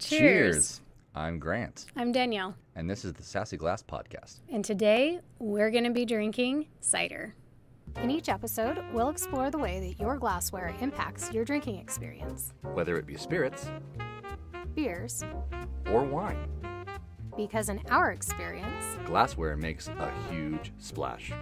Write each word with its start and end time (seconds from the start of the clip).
Cheers. 0.00 0.80
I'm 1.14 1.38
Grant, 1.38 1.86
I'm 1.94 2.10
Danielle, 2.10 2.56
and 2.74 2.90
this 2.90 3.04
is 3.04 3.12
the 3.12 3.22
Sassy 3.22 3.56
Glass 3.56 3.80
Podcast. 3.80 4.40
and 4.50 4.64
today 4.64 5.20
we're 5.38 5.70
going 5.70 5.84
to 5.84 5.90
be 5.92 6.04
drinking 6.04 6.66
cider. 6.80 7.32
In 8.02 8.10
each 8.10 8.28
episode, 8.28 8.84
we'll 8.92 9.08
explore 9.08 9.52
the 9.52 9.58
way 9.58 9.78
that 9.78 10.02
your 10.02 10.16
glassware 10.18 10.74
impacts 10.80 11.32
your 11.32 11.44
drinking 11.44 11.76
experience. 11.76 12.52
Whether 12.62 12.96
it 12.96 13.06
be 13.06 13.16
spirits 13.16 13.70
Beers, 14.74 15.22
or 15.92 16.02
wine, 16.02 16.48
because 17.36 17.68
in 17.68 17.80
our 17.90 18.10
experience, 18.12 18.84
glassware 19.04 19.56
makes 19.56 19.88
a 19.88 20.10
huge 20.30 20.72
splash. 20.78 21.32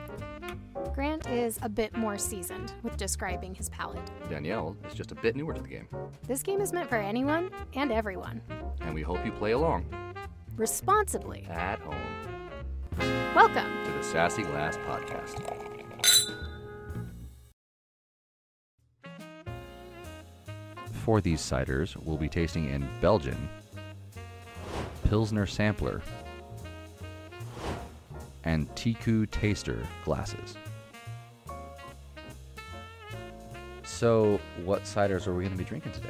Grant 0.94 1.28
is 1.28 1.58
a 1.62 1.68
bit 1.68 1.96
more 1.96 2.18
seasoned 2.18 2.72
with 2.82 2.96
describing 2.96 3.54
his 3.54 3.68
palate. 3.70 4.10
Danielle 4.28 4.76
is 4.88 4.94
just 4.94 5.12
a 5.12 5.14
bit 5.14 5.36
newer 5.36 5.54
to 5.54 5.60
the 5.62 5.68
game, 5.68 5.88
This 6.26 6.42
game 6.42 6.60
is 6.60 6.72
meant 6.72 6.88
for 6.88 6.96
anyone 6.96 7.50
and 7.74 7.92
everyone. 7.92 8.40
and 8.82 8.94
we 8.94 9.02
hope 9.02 9.24
you 9.24 9.32
play 9.32 9.52
along 9.52 9.86
Responsibly. 10.56 11.46
at 11.50 11.78
home 11.80 11.96
Welcome! 13.34 13.70
to 13.86 13.90
the 13.92 14.02
Sassy 14.02 14.42
Glass 14.42 14.76
Podcast. 14.78 15.40
For 21.04 21.20
these 21.20 21.40
ciders, 21.40 21.96
we'll 21.96 22.16
be 22.16 22.28
tasting 22.28 22.68
in 22.70 22.86
Belgian, 23.00 23.48
Pilsner 25.12 25.44
Sampler, 25.44 26.00
and 28.44 28.66
Teku 28.74 29.30
Taster 29.30 29.86
glasses. 30.06 30.56
So, 33.84 34.40
what 34.64 34.84
ciders 34.84 35.26
are 35.26 35.34
we 35.34 35.44
going 35.44 35.52
to 35.52 35.58
be 35.58 35.68
drinking 35.68 35.92
today? 35.92 36.08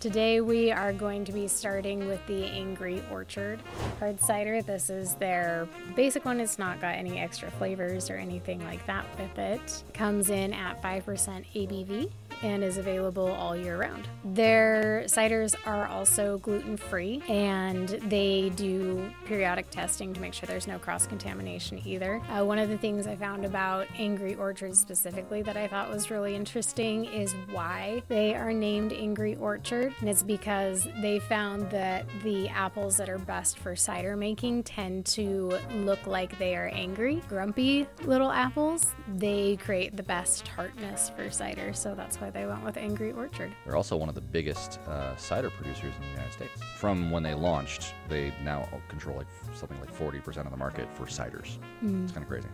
Today 0.00 0.40
we 0.40 0.72
are 0.72 0.94
going 0.94 1.26
to 1.26 1.32
be 1.32 1.46
starting 1.48 2.08
with 2.08 2.26
the 2.26 2.46
Angry 2.46 3.02
Orchard 3.10 3.60
hard 3.98 4.18
cider. 4.18 4.62
This 4.62 4.88
is 4.88 5.16
their 5.16 5.68
basic 5.94 6.24
one. 6.24 6.40
It's 6.40 6.58
not 6.58 6.80
got 6.80 6.94
any 6.94 7.18
extra 7.18 7.50
flavors 7.50 8.08
or 8.08 8.16
anything 8.16 8.64
like 8.64 8.86
that 8.86 9.04
with 9.18 9.38
it. 9.38 9.84
Comes 9.92 10.30
in 10.30 10.54
at 10.54 10.82
5% 10.82 11.04
ABV 11.04 12.10
and 12.42 12.62
is 12.62 12.76
available 12.76 13.28
all 13.28 13.56
year 13.56 13.78
round. 13.78 14.08
Their 14.24 15.04
ciders 15.06 15.54
are 15.66 15.86
also 15.86 16.38
gluten 16.38 16.76
free 16.76 17.22
and 17.28 17.88
they 17.88 18.50
do 18.56 19.10
periodic 19.24 19.70
testing 19.70 20.14
to 20.14 20.20
make 20.20 20.34
sure 20.34 20.46
there's 20.46 20.66
no 20.66 20.78
cross 20.78 21.06
contamination 21.06 21.80
either. 21.84 22.22
Uh, 22.30 22.44
one 22.44 22.58
of 22.58 22.68
the 22.68 22.78
things 22.78 23.06
I 23.06 23.16
found 23.16 23.44
about 23.44 23.86
Angry 23.98 24.34
Orchard 24.34 24.76
specifically 24.76 25.42
that 25.42 25.56
I 25.56 25.66
thought 25.66 25.90
was 25.90 26.10
really 26.10 26.34
interesting 26.34 27.04
is 27.06 27.34
why 27.50 28.02
they 28.08 28.34
are 28.34 28.52
named 28.52 28.92
Angry 28.92 29.36
Orchard. 29.36 29.94
And 30.00 30.08
it's 30.08 30.22
because 30.22 30.86
they 31.00 31.18
found 31.18 31.70
that 31.70 32.06
the 32.22 32.48
apples 32.48 32.96
that 32.96 33.08
are 33.08 33.18
best 33.18 33.58
for 33.58 33.76
cider 33.76 34.16
making 34.16 34.62
tend 34.64 35.06
to 35.06 35.58
look 35.74 36.06
like 36.06 36.38
they 36.38 36.56
are 36.56 36.68
angry, 36.68 37.22
grumpy 37.28 37.86
little 38.04 38.30
apples. 38.30 38.86
They 39.16 39.56
create 39.56 39.96
the 39.96 40.02
best 40.02 40.44
tartness 40.44 41.10
for 41.16 41.30
cider, 41.30 41.72
so 41.72 41.94
that's 41.94 42.20
why 42.20 42.29
they 42.30 42.46
went 42.46 42.64
with 42.64 42.76
Angry 42.76 43.12
Orchard. 43.12 43.52
They're 43.64 43.76
also 43.76 43.96
one 43.96 44.08
of 44.08 44.14
the 44.14 44.20
biggest 44.20 44.78
uh, 44.88 45.16
cider 45.16 45.50
producers 45.50 45.92
in 45.96 46.02
the 46.02 46.10
United 46.10 46.32
States. 46.32 46.62
From 46.76 47.10
when 47.10 47.22
they 47.22 47.34
launched, 47.34 47.94
they 48.08 48.32
now 48.42 48.68
control 48.88 49.16
like 49.16 49.26
something 49.54 49.78
like 49.80 49.92
40% 49.94 50.44
of 50.44 50.50
the 50.50 50.56
market 50.56 50.88
for 50.94 51.04
ciders. 51.04 51.58
It's 51.82 52.12
kind 52.12 52.22
of 52.22 52.28
crazy. 52.28 52.48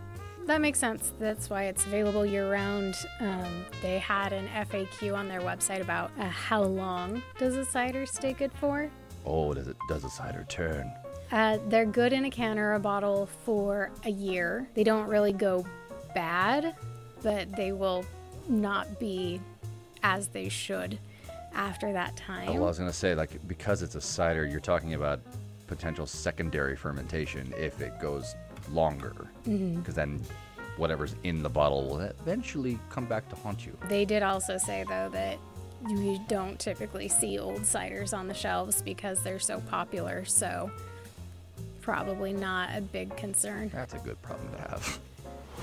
That 0.47 0.61
makes 0.61 0.79
sense. 0.79 1.13
That's 1.19 1.49
why 1.49 1.63
it's 1.63 1.85
available 1.85 2.25
year 2.25 2.49
round. 2.49 2.95
Um, 3.19 3.65
they 3.81 3.99
had 3.99 4.31
an 4.31 4.47
FAQ 4.47 5.13
on 5.13 5.27
their 5.27 5.41
website 5.41 5.81
about 5.81 6.09
uh, 6.17 6.23
how 6.23 6.63
long 6.63 7.21
does 7.37 7.57
a 7.57 7.65
cider 7.65 8.05
stay 8.05 8.31
good 8.31 8.53
for. 8.53 8.89
Oh, 9.25 9.53
does 9.53 9.67
it 9.67 9.75
does 9.89 10.05
a 10.05 10.09
cider 10.09 10.45
turn? 10.47 10.89
Uh, 11.33 11.57
they're 11.67 11.85
good 11.85 12.13
in 12.13 12.23
a 12.23 12.29
can 12.29 12.57
or 12.57 12.75
a 12.75 12.79
bottle 12.79 13.27
for 13.43 13.91
a 14.05 14.09
year. 14.09 14.69
They 14.73 14.85
don't 14.85 15.09
really 15.09 15.33
go 15.33 15.65
bad, 16.15 16.75
but 17.21 17.53
they 17.57 17.73
will 17.73 18.05
not 18.47 18.99
be 19.01 19.41
as 20.07 20.27
they 20.27 20.47
should 20.47 20.97
after 21.53 21.91
that 21.91 22.15
time. 22.15 22.47
Oh, 22.49 22.53
well, 22.53 22.65
I 22.65 22.67
was 22.67 22.79
gonna 22.79 22.93
say 22.93 23.13
like 23.13 23.45
because 23.47 23.81
it's 23.81 23.95
a 23.95 24.01
cider, 24.01 24.45
you're 24.45 24.59
talking 24.59 24.93
about 24.93 25.19
potential 25.67 26.07
secondary 26.07 26.77
fermentation 26.77 27.53
if 27.57 27.81
it 27.81 27.99
goes 27.99 28.35
longer, 28.71 29.27
because 29.43 29.95
then 29.95 30.21
whatever's 30.77 31.15
in 31.23 31.43
the 31.43 31.49
bottle 31.49 31.83
will 31.89 31.99
eventually 31.99 32.79
come 32.89 33.05
back 33.05 33.27
to 33.29 33.35
haunt 33.35 33.65
you. 33.65 33.75
They 33.89 34.05
did 34.05 34.23
also 34.23 34.57
say, 34.57 34.85
though, 34.87 35.09
that 35.11 35.37
you 35.89 36.19
don't 36.27 36.57
typically 36.57 37.09
see 37.09 37.37
old 37.37 37.61
ciders 37.61 38.17
on 38.17 38.27
the 38.27 38.33
shelves 38.33 38.81
because 38.81 39.21
they're 39.23 39.39
so 39.39 39.59
popular, 39.61 40.23
so 40.23 40.71
probably 41.81 42.31
not 42.31 42.69
a 42.75 42.81
big 42.81 43.15
concern. 43.17 43.69
That's 43.73 43.93
a 43.93 43.99
good 43.99 44.21
problem 44.21 44.49
to 44.53 44.57
have. 44.59 44.99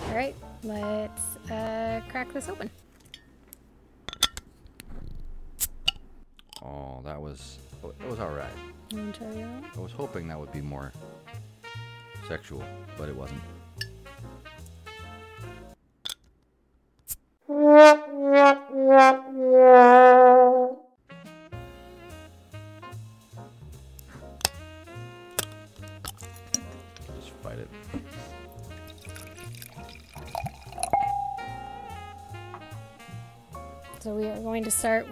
All 0.08 0.14
right, 0.14 0.34
let's 0.64 1.36
uh, 1.50 2.02
crack 2.10 2.32
this 2.32 2.48
open. 2.48 2.68
Oh, 6.64 7.00
that 7.04 7.20
was 7.20 7.58
it 7.82 8.08
was 8.08 8.18
all 8.18 8.30
right. 8.30 8.48
You 8.90 8.98
wanna 8.98 9.12
try 9.12 9.26
the 9.28 9.42
other 9.42 9.52
one? 9.52 9.64
I 9.76 9.80
was 9.80 9.92
hoping 9.92 10.28
that 10.28 10.38
would 10.38 10.52
be 10.52 10.60
more 10.60 10.92
sexual, 12.28 12.62
but 12.96 13.08
it 13.08 13.16
wasn't. 13.16 13.40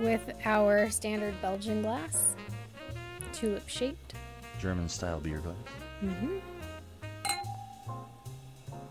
With 0.02 0.34
our 0.44 0.90
standard 0.90 1.40
Belgian 1.40 1.80
glass, 1.82 2.34
tulip 3.32 3.68
shaped. 3.68 4.14
German 4.58 4.88
style 4.88 5.20
beer 5.20 5.38
glass. 5.38 5.56
Mm-hmm. 6.04 6.38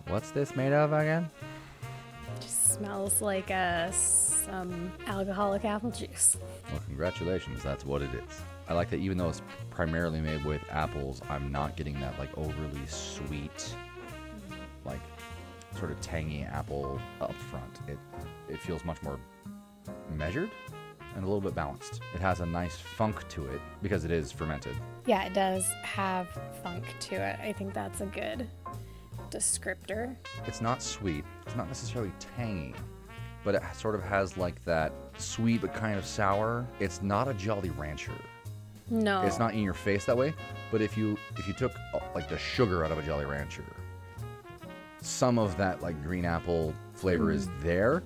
What's 0.08 0.32
this 0.32 0.56
made 0.56 0.74
of 0.74 0.94
again? 0.94 1.30
Just 2.40 2.74
smells 2.76 3.22
like 3.22 3.52
uh, 3.52 3.92
some 3.92 4.92
alcoholic 5.08 5.66
apple 5.66 5.92
juice. 5.92 6.38
Well, 6.72 6.82
congratulations. 6.86 7.62
That's 7.62 7.86
what 7.86 8.02
it 8.02 8.14
is. 8.14 8.42
I 8.68 8.74
like 8.74 8.90
that 8.92 9.00
even 9.00 9.18
though 9.18 9.30
it's 9.30 9.42
primarily 9.70 10.22
made 10.22 10.44
with 10.46 10.62
apples, 10.72 11.22
I'm 11.30 11.52
not 11.52 11.76
getting 11.76 12.00
that 12.00 12.18
like 12.20 12.36
overly 12.38 12.86
sweet, 12.88 13.76
like 14.86 15.02
sort 15.78 15.92
of 15.92 16.00
tangy 16.02 16.44
apple 16.44 17.00
up 17.20 17.34
front. 17.34 17.80
It 17.88 18.00
it 18.50 18.60
feels 18.60 18.84
much 18.86 19.02
more 19.04 19.20
measured 20.16 20.52
and 21.16 21.24
a 21.24 21.28
little 21.28 21.42
bit 21.42 21.56
balanced. 21.56 22.02
It 22.14 22.22
has 22.22 22.40
a 22.40 22.46
nice 22.46 22.76
funk 22.76 23.28
to 23.30 23.46
it 23.48 23.62
because 23.82 24.06
it 24.06 24.12
is 24.12 24.32
fermented. 24.32 24.76
Yeah, 25.06 25.24
it 25.24 25.34
does 25.34 25.66
have 25.84 26.28
funk 26.64 26.84
to 27.02 27.16
it. 27.16 27.40
I 27.42 27.54
think 27.54 27.74
that's 27.74 28.02
a 28.02 28.06
good 28.06 28.48
descriptor. 29.30 30.16
It's 30.46 30.62
not 30.62 30.82
sweet. 30.82 31.24
It's 31.46 31.56
not 31.56 31.68
necessarily 31.68 32.12
tangy, 32.38 32.76
but 33.44 33.56
it 33.56 33.64
sort 33.74 33.96
of 33.96 34.04
has 34.04 34.38
like 34.38 34.64
that 34.66 34.94
sweet 35.18 35.62
but 35.62 35.74
kind 35.74 35.98
of 35.98 36.06
sour. 36.06 36.68
It's 36.80 37.02
not 37.02 37.28
a 37.28 37.34
Jolly 37.34 37.70
Rancher. 37.72 38.14
No, 38.90 39.22
It's 39.22 39.40
not 39.40 39.54
in 39.54 39.62
your 39.62 39.74
face 39.74 40.04
that 40.06 40.18
way, 40.18 40.34
but 40.70 40.82
if 40.82 40.98
you 40.98 41.18
if 41.38 41.48
you 41.48 41.54
took 41.54 41.72
uh, 41.94 42.00
like 42.14 42.28
the 42.28 42.38
sugar 42.38 42.84
out 42.84 42.92
of 42.92 42.98
a 42.98 43.02
Jolly 43.02 43.24
Rancher, 43.24 43.64
some 45.02 45.40
of 45.40 45.56
that 45.58 45.82
like 45.82 46.02
green 46.04 46.26
apple 46.26 46.74
flavor 46.94 47.32
is 47.32 47.48
there, 47.62 48.04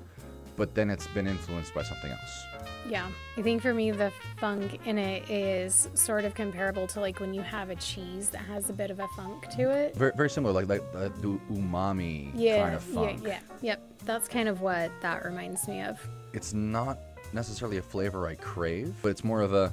but 0.55 0.75
then 0.75 0.91
it's 0.91 1.07
been 1.07 1.25
influenced 1.25 1.73
by 1.73 1.81
something 1.81 2.11
else. 2.11 2.45
Yeah, 2.87 3.07
I 3.37 3.41
think 3.41 3.61
for 3.61 3.73
me 3.73 3.91
the 3.91 4.11
funk 4.37 4.79
in 4.85 4.97
it 4.97 5.29
is 5.29 5.89
sort 5.95 6.23
of 6.23 6.35
comparable 6.35 6.85
to 6.87 6.99
like 6.99 7.19
when 7.19 7.33
you 7.33 7.41
have 7.41 7.69
a 7.69 7.75
cheese 7.75 8.29
that 8.29 8.39
has 8.41 8.69
a 8.69 8.73
bit 8.73 8.91
of 8.91 8.99
a 8.99 9.07
funk 9.09 9.49
to 9.57 9.71
it. 9.71 9.95
Very 9.95 10.11
very 10.15 10.29
similar, 10.29 10.53
like 10.53 10.67
like 10.67 10.83
uh, 10.95 11.09
the 11.21 11.39
umami 11.51 12.31
Yeah, 12.35 12.63
kind 12.63 12.75
of 12.75 12.83
funk. 12.83 13.19
yeah, 13.23 13.29
yeah, 13.29 13.39
yep. 13.61 13.91
That's 14.05 14.27
kind 14.27 14.47
of 14.47 14.61
what 14.61 14.91
that 15.01 15.25
reminds 15.25 15.67
me 15.67 15.81
of. 15.81 15.99
It's 16.33 16.53
not 16.53 16.99
necessarily 17.33 17.77
a 17.77 17.81
flavor 17.81 18.27
I 18.27 18.35
crave, 18.35 18.93
but 19.01 19.09
it's 19.09 19.23
more 19.23 19.41
of 19.41 19.53
a 19.53 19.71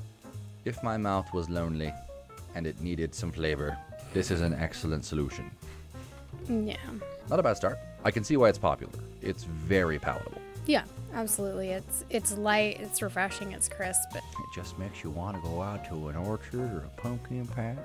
if 0.65 0.82
my 0.82 0.97
mouth 0.97 1.32
was 1.35 1.50
lonely 1.50 1.93
and 2.55 2.67
it 2.67 2.81
needed 2.81 3.15
some 3.15 3.32
flavor, 3.32 3.76
this 4.15 4.31
is 4.31 4.41
an 4.43 4.55
excellent 4.55 5.05
solution. 5.05 5.50
Yeah, 6.49 6.76
Not 7.31 7.38
a 7.38 7.43
bad 7.43 7.56
start. 7.56 7.79
I 8.05 8.11
can 8.11 8.25
see 8.25 8.37
why 8.37 8.49
it's 8.49 8.58
popular. 8.58 8.93
It's 9.23 9.44
very 9.44 9.99
palatable. 9.99 10.42
Yeah, 10.67 10.85
absolutely. 11.14 11.70
It's 11.70 12.05
it's 12.11 12.37
light, 12.37 12.81
it's 12.81 13.03
refreshing, 13.03 13.53
it's 13.53 13.69
crisp. 13.69 14.14
It 14.14 14.23
just 14.55 14.79
makes 14.79 15.03
you 15.03 15.11
want 15.11 15.37
to 15.37 15.49
go 15.49 15.62
out 15.62 15.85
to 15.88 16.09
an 16.09 16.17
orchard 16.17 16.73
or 16.73 16.85
a 16.87 17.00
pumpkin 17.00 17.47
patch. 17.47 17.79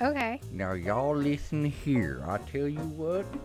Okay. 0.00 0.40
Now 0.52 0.72
y'all 0.72 1.16
listen 1.16 1.64
here. 1.64 2.22
I 2.26 2.38
tell 2.38 2.68
you 2.68 2.80
what. 2.80 3.26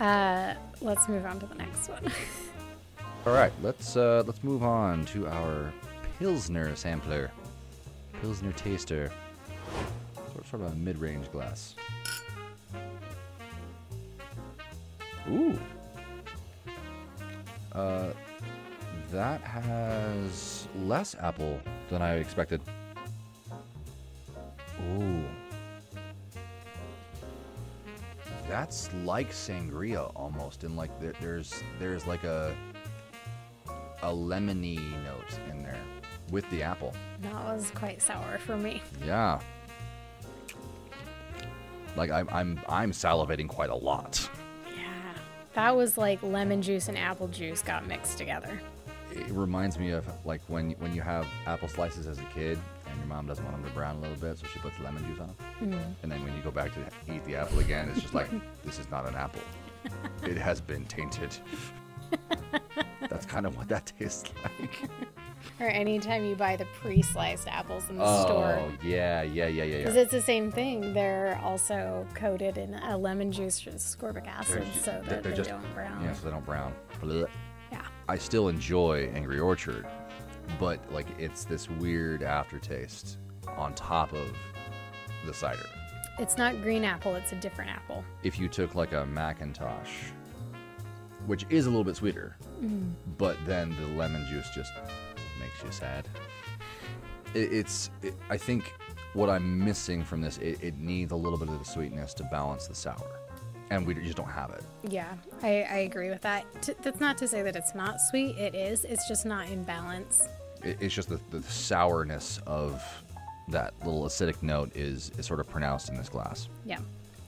Uh, 0.00 0.54
let's 0.80 1.08
move 1.08 1.24
on 1.24 1.38
to 1.38 1.46
the 1.46 1.54
next 1.54 1.88
one. 1.88 2.02
All 3.26 3.32
right, 3.32 3.52
let's 3.62 3.96
uh, 3.96 4.24
let's 4.26 4.42
move 4.42 4.64
on 4.64 5.04
to 5.06 5.28
our 5.28 5.72
Pilsner 6.18 6.74
sampler. 6.74 7.30
Pilsner 8.20 8.50
taster. 8.52 9.12
Sort, 10.32 10.46
sort 10.48 10.62
of 10.62 10.72
a 10.72 10.74
mid-range 10.74 11.30
glass. 11.30 11.76
Ooh. 15.30 15.58
Uh, 17.72 18.10
that 19.10 19.40
has 19.40 20.68
less 20.76 21.14
apple 21.20 21.60
than 21.88 22.02
I 22.02 22.16
expected. 22.16 22.60
Ooh. 24.98 25.24
That's 28.48 28.90
like 29.04 29.30
sangria 29.30 30.12
almost, 30.14 30.64
and 30.64 30.76
like 30.76 30.90
there, 31.00 31.14
there's 31.20 31.62
there's 31.78 32.06
like 32.06 32.24
a 32.24 32.54
a 34.02 34.08
lemony 34.12 34.78
note 35.02 35.38
in 35.50 35.62
there 35.62 35.80
with 36.30 36.48
the 36.50 36.62
apple. 36.62 36.94
That 37.22 37.44
was 37.44 37.70
quite 37.74 38.02
sour 38.02 38.38
for 38.38 38.56
me. 38.56 38.82
Yeah. 39.04 39.40
Like 41.96 42.10
I'm 42.10 42.28
I'm 42.30 42.60
I'm 42.68 42.92
salivating 42.92 43.48
quite 43.48 43.70
a 43.70 43.74
lot. 43.74 44.28
That 45.54 45.76
was 45.76 45.96
like 45.96 46.22
lemon 46.22 46.62
juice 46.62 46.88
and 46.88 46.98
apple 46.98 47.28
juice 47.28 47.62
got 47.62 47.86
mixed 47.86 48.18
together. 48.18 48.60
It 49.12 49.30
reminds 49.30 49.78
me 49.78 49.90
of 49.90 50.04
like 50.24 50.40
when 50.48 50.72
when 50.72 50.94
you 50.94 51.02
have 51.02 51.26
apple 51.46 51.68
slices 51.68 52.06
as 52.06 52.18
a 52.18 52.24
kid 52.24 52.58
and 52.86 52.98
your 52.98 53.06
mom 53.06 53.26
doesn't 53.26 53.44
want 53.44 53.56
them 53.56 53.64
to 53.64 53.70
brown 53.72 53.96
a 53.96 54.00
little 54.00 54.16
bit, 54.16 54.38
so 54.38 54.46
she 54.52 54.58
puts 54.58 54.78
lemon 54.80 55.04
juice 55.06 55.20
on 55.20 55.28
them. 55.28 55.36
Mm-hmm. 55.62 55.92
And 56.02 56.12
then 56.12 56.24
when 56.24 56.34
you 56.36 56.42
go 56.42 56.50
back 56.50 56.72
to 56.74 57.12
eat 57.14 57.24
the 57.24 57.36
apple 57.36 57.60
again, 57.60 57.88
it's 57.90 58.00
just 58.02 58.14
like 58.14 58.28
this 58.64 58.78
is 58.78 58.90
not 58.90 59.08
an 59.08 59.14
apple. 59.14 59.42
It 60.24 60.36
has 60.36 60.60
been 60.60 60.84
tainted. 60.86 61.36
That's 63.08 63.26
kind 63.26 63.46
of 63.46 63.56
what 63.56 63.68
that 63.68 63.92
tastes 63.98 64.30
like. 64.42 64.90
Or 65.60 65.66
anytime 65.66 66.24
you 66.24 66.34
buy 66.34 66.56
the 66.56 66.64
pre-sliced 66.80 67.46
apples 67.46 67.88
in 67.88 67.96
the 67.98 68.04
oh, 68.04 68.22
store. 68.22 68.58
Oh 68.58 68.72
yeah, 68.82 69.22
yeah, 69.22 69.46
yeah, 69.46 69.62
yeah, 69.62 69.78
Because 69.78 69.94
yeah. 69.94 70.02
it's 70.02 70.10
the 70.10 70.20
same 70.22 70.50
thing. 70.50 70.92
They're 70.92 71.40
also 71.44 72.06
coated 72.14 72.58
in 72.58 72.74
a 72.74 72.96
lemon 72.98 73.30
juice 73.30 73.64
or 73.66 73.70
ascorbic 73.70 74.26
acid 74.26 74.64
ju- 74.64 74.80
so 74.80 74.90
they're- 74.90 75.02
that 75.02 75.22
they're 75.22 75.32
they 75.32 75.36
just- 75.36 75.50
don't 75.50 75.74
brown. 75.74 76.02
Yeah, 76.02 76.12
so 76.12 76.24
they 76.24 76.30
don't 76.32 76.44
brown. 76.44 76.74
Blech. 77.00 77.28
Yeah. 77.70 77.82
I 78.08 78.18
still 78.18 78.48
enjoy 78.48 79.10
Angry 79.14 79.38
Orchard, 79.38 79.86
but 80.58 80.80
like 80.92 81.06
it's 81.18 81.44
this 81.44 81.70
weird 81.70 82.22
aftertaste 82.24 83.18
on 83.56 83.74
top 83.74 84.12
of 84.12 84.32
the 85.24 85.32
cider. 85.34 85.66
It's 86.18 86.36
not 86.36 86.60
green 86.62 86.84
apple, 86.84 87.14
it's 87.14 87.32
a 87.32 87.36
different 87.36 87.70
apple. 87.70 88.04
If 88.22 88.38
you 88.38 88.48
took 88.48 88.74
like 88.74 88.92
a 88.92 89.04
McIntosh, 89.04 90.10
which 91.26 91.46
is 91.48 91.66
a 91.66 91.70
little 91.70 91.84
bit 91.84 91.96
sweeter, 91.96 92.36
mm-hmm. 92.62 92.90
but 93.18 93.36
then 93.46 93.74
the 93.80 93.86
lemon 93.96 94.26
juice 94.26 94.48
just 94.50 94.72
makes 95.54 95.64
you 95.64 95.72
sad. 95.72 96.08
It, 97.34 97.52
it's, 97.52 97.90
it, 98.02 98.14
I 98.30 98.36
think 98.36 98.72
what 99.14 99.28
I'm 99.30 99.64
missing 99.64 100.04
from 100.04 100.20
this, 100.20 100.38
it, 100.38 100.58
it 100.62 100.78
needs 100.78 101.12
a 101.12 101.16
little 101.16 101.38
bit 101.38 101.48
of 101.48 101.58
the 101.58 101.64
sweetness 101.64 102.14
to 102.14 102.24
balance 102.24 102.66
the 102.66 102.74
sour, 102.74 103.20
and 103.70 103.86
we 103.86 103.94
just 103.94 104.16
don't 104.16 104.30
have 104.30 104.50
it. 104.50 104.64
Yeah, 104.88 105.12
I, 105.42 105.62
I 105.62 105.76
agree 105.78 106.10
with 106.10 106.22
that. 106.22 106.44
T- 106.62 106.74
that's 106.82 107.00
not 107.00 107.18
to 107.18 107.28
say 107.28 107.42
that 107.42 107.56
it's 107.56 107.74
not 107.74 108.00
sweet. 108.00 108.36
It 108.36 108.54
is. 108.54 108.84
It's 108.84 109.06
just 109.08 109.26
not 109.26 109.48
in 109.48 109.62
balance. 109.64 110.28
it, 110.62 110.78
it's 110.80 110.94
just 110.94 111.08
the, 111.08 111.20
the 111.30 111.42
sourness 111.42 112.40
of 112.46 112.82
that 113.48 113.74
little 113.84 114.04
acidic 114.04 114.42
note 114.42 114.74
is, 114.74 115.10
is 115.18 115.26
sort 115.26 115.38
of 115.40 115.48
pronounced 115.48 115.88
in 115.90 115.96
this 115.96 116.08
glass. 116.08 116.48
Yeah. 116.64 116.78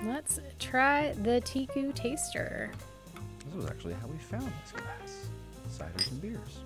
Let's 0.02 0.40
try 0.58 1.12
the 1.12 1.40
Teku 1.42 1.94
Taster. 1.94 2.70
This 3.46 3.54
was 3.54 3.66
actually 3.66 3.94
how 3.94 4.06
we 4.08 4.18
found 4.18 4.50
this 4.62 4.72
glass. 4.72 5.28
Ciders 5.70 6.10
and 6.10 6.20
beers. 6.20 6.60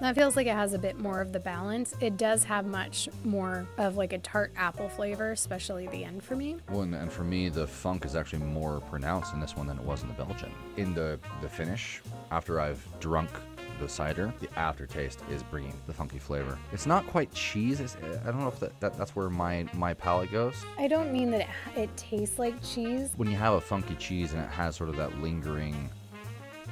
That 0.00 0.14
feels 0.14 0.36
like 0.36 0.46
it 0.46 0.54
has 0.54 0.74
a 0.74 0.78
bit 0.78 0.98
more 0.98 1.20
of 1.20 1.32
the 1.32 1.40
balance. 1.40 1.94
It 2.00 2.16
does 2.16 2.44
have 2.44 2.66
much 2.66 3.08
more 3.24 3.66
of 3.78 3.96
like 3.96 4.12
a 4.12 4.18
tart 4.18 4.52
apple 4.56 4.88
flavor, 4.88 5.32
especially 5.32 5.86
the 5.88 6.04
end 6.04 6.22
for 6.22 6.36
me. 6.36 6.56
Well, 6.70 6.82
and, 6.82 6.94
and 6.94 7.10
for 7.10 7.24
me, 7.24 7.48
the 7.48 7.66
funk 7.66 8.04
is 8.04 8.14
actually 8.14 8.42
more 8.42 8.80
pronounced 8.80 9.32
in 9.32 9.40
this 9.40 9.56
one 9.56 9.66
than 9.66 9.78
it 9.78 9.84
was 9.84 10.02
in 10.02 10.08
the 10.08 10.14
Belgian. 10.14 10.52
In 10.76 10.94
the, 10.94 11.18
the 11.40 11.48
finish, 11.48 12.02
after 12.30 12.60
I've 12.60 12.86
drunk 13.00 13.30
the 13.80 13.88
cider, 13.88 14.32
the 14.40 14.58
aftertaste 14.58 15.20
is 15.30 15.42
bringing 15.42 15.74
the 15.86 15.92
funky 15.92 16.18
flavor. 16.18 16.58
It's 16.72 16.86
not 16.86 17.06
quite 17.06 17.32
cheese. 17.32 17.80
It's, 17.80 17.96
I 18.22 18.30
don't 18.30 18.40
know 18.40 18.48
if 18.48 18.60
that, 18.60 18.78
that, 18.80 18.98
that's 18.98 19.16
where 19.16 19.30
my, 19.30 19.66
my 19.74 19.94
palate 19.94 20.30
goes. 20.30 20.56
I 20.78 20.88
don't 20.88 21.12
mean 21.12 21.30
that 21.30 21.42
it, 21.42 21.48
it 21.74 21.96
tastes 21.96 22.38
like 22.38 22.54
cheese. 22.62 23.12
When 23.16 23.30
you 23.30 23.36
have 23.36 23.54
a 23.54 23.60
funky 23.60 23.94
cheese 23.96 24.32
and 24.32 24.42
it 24.42 24.50
has 24.50 24.76
sort 24.76 24.90
of 24.90 24.96
that 24.96 25.18
lingering, 25.20 25.90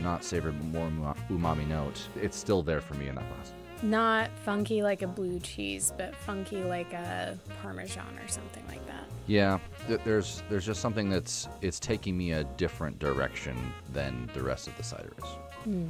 not 0.01 0.25
savory, 0.25 0.53
but 0.53 0.65
more 0.65 0.89
umami 1.31 1.67
note, 1.67 2.01
it's 2.21 2.37
still 2.37 2.63
there 2.63 2.81
for 2.81 2.95
me 2.95 3.09
in 3.09 3.15
that 3.15 3.29
glass. 3.29 3.53
Not 3.83 4.31
funky 4.45 4.83
like 4.83 5.03
a 5.03 5.07
blue 5.07 5.41
cheese, 5.41 5.93
but 5.97 6.15
funky 6.15 6.63
like 6.65 6.93
a 6.93 7.39
Parmesan 7.63 8.19
or 8.19 8.29
something 8.29 8.65
like 8.69 8.87
that. 8.87 9.05
Yeah, 9.27 9.59
th- 9.87 10.01
there's 10.05 10.43
there's 10.49 10.65
just 10.65 10.81
something 10.81 11.09
that's 11.09 11.49
it's 11.61 11.81
taking 11.81 12.17
me 12.17 12.33
a 12.33 12.45
different 12.45 12.99
direction 12.99 13.57
than 13.93 14.31
the 14.35 14.43
rest 14.43 14.69
of 14.69 14.77
the 14.77 14.83
cider 14.83 15.13
is. 15.19 15.29
Hmm. 15.65 15.89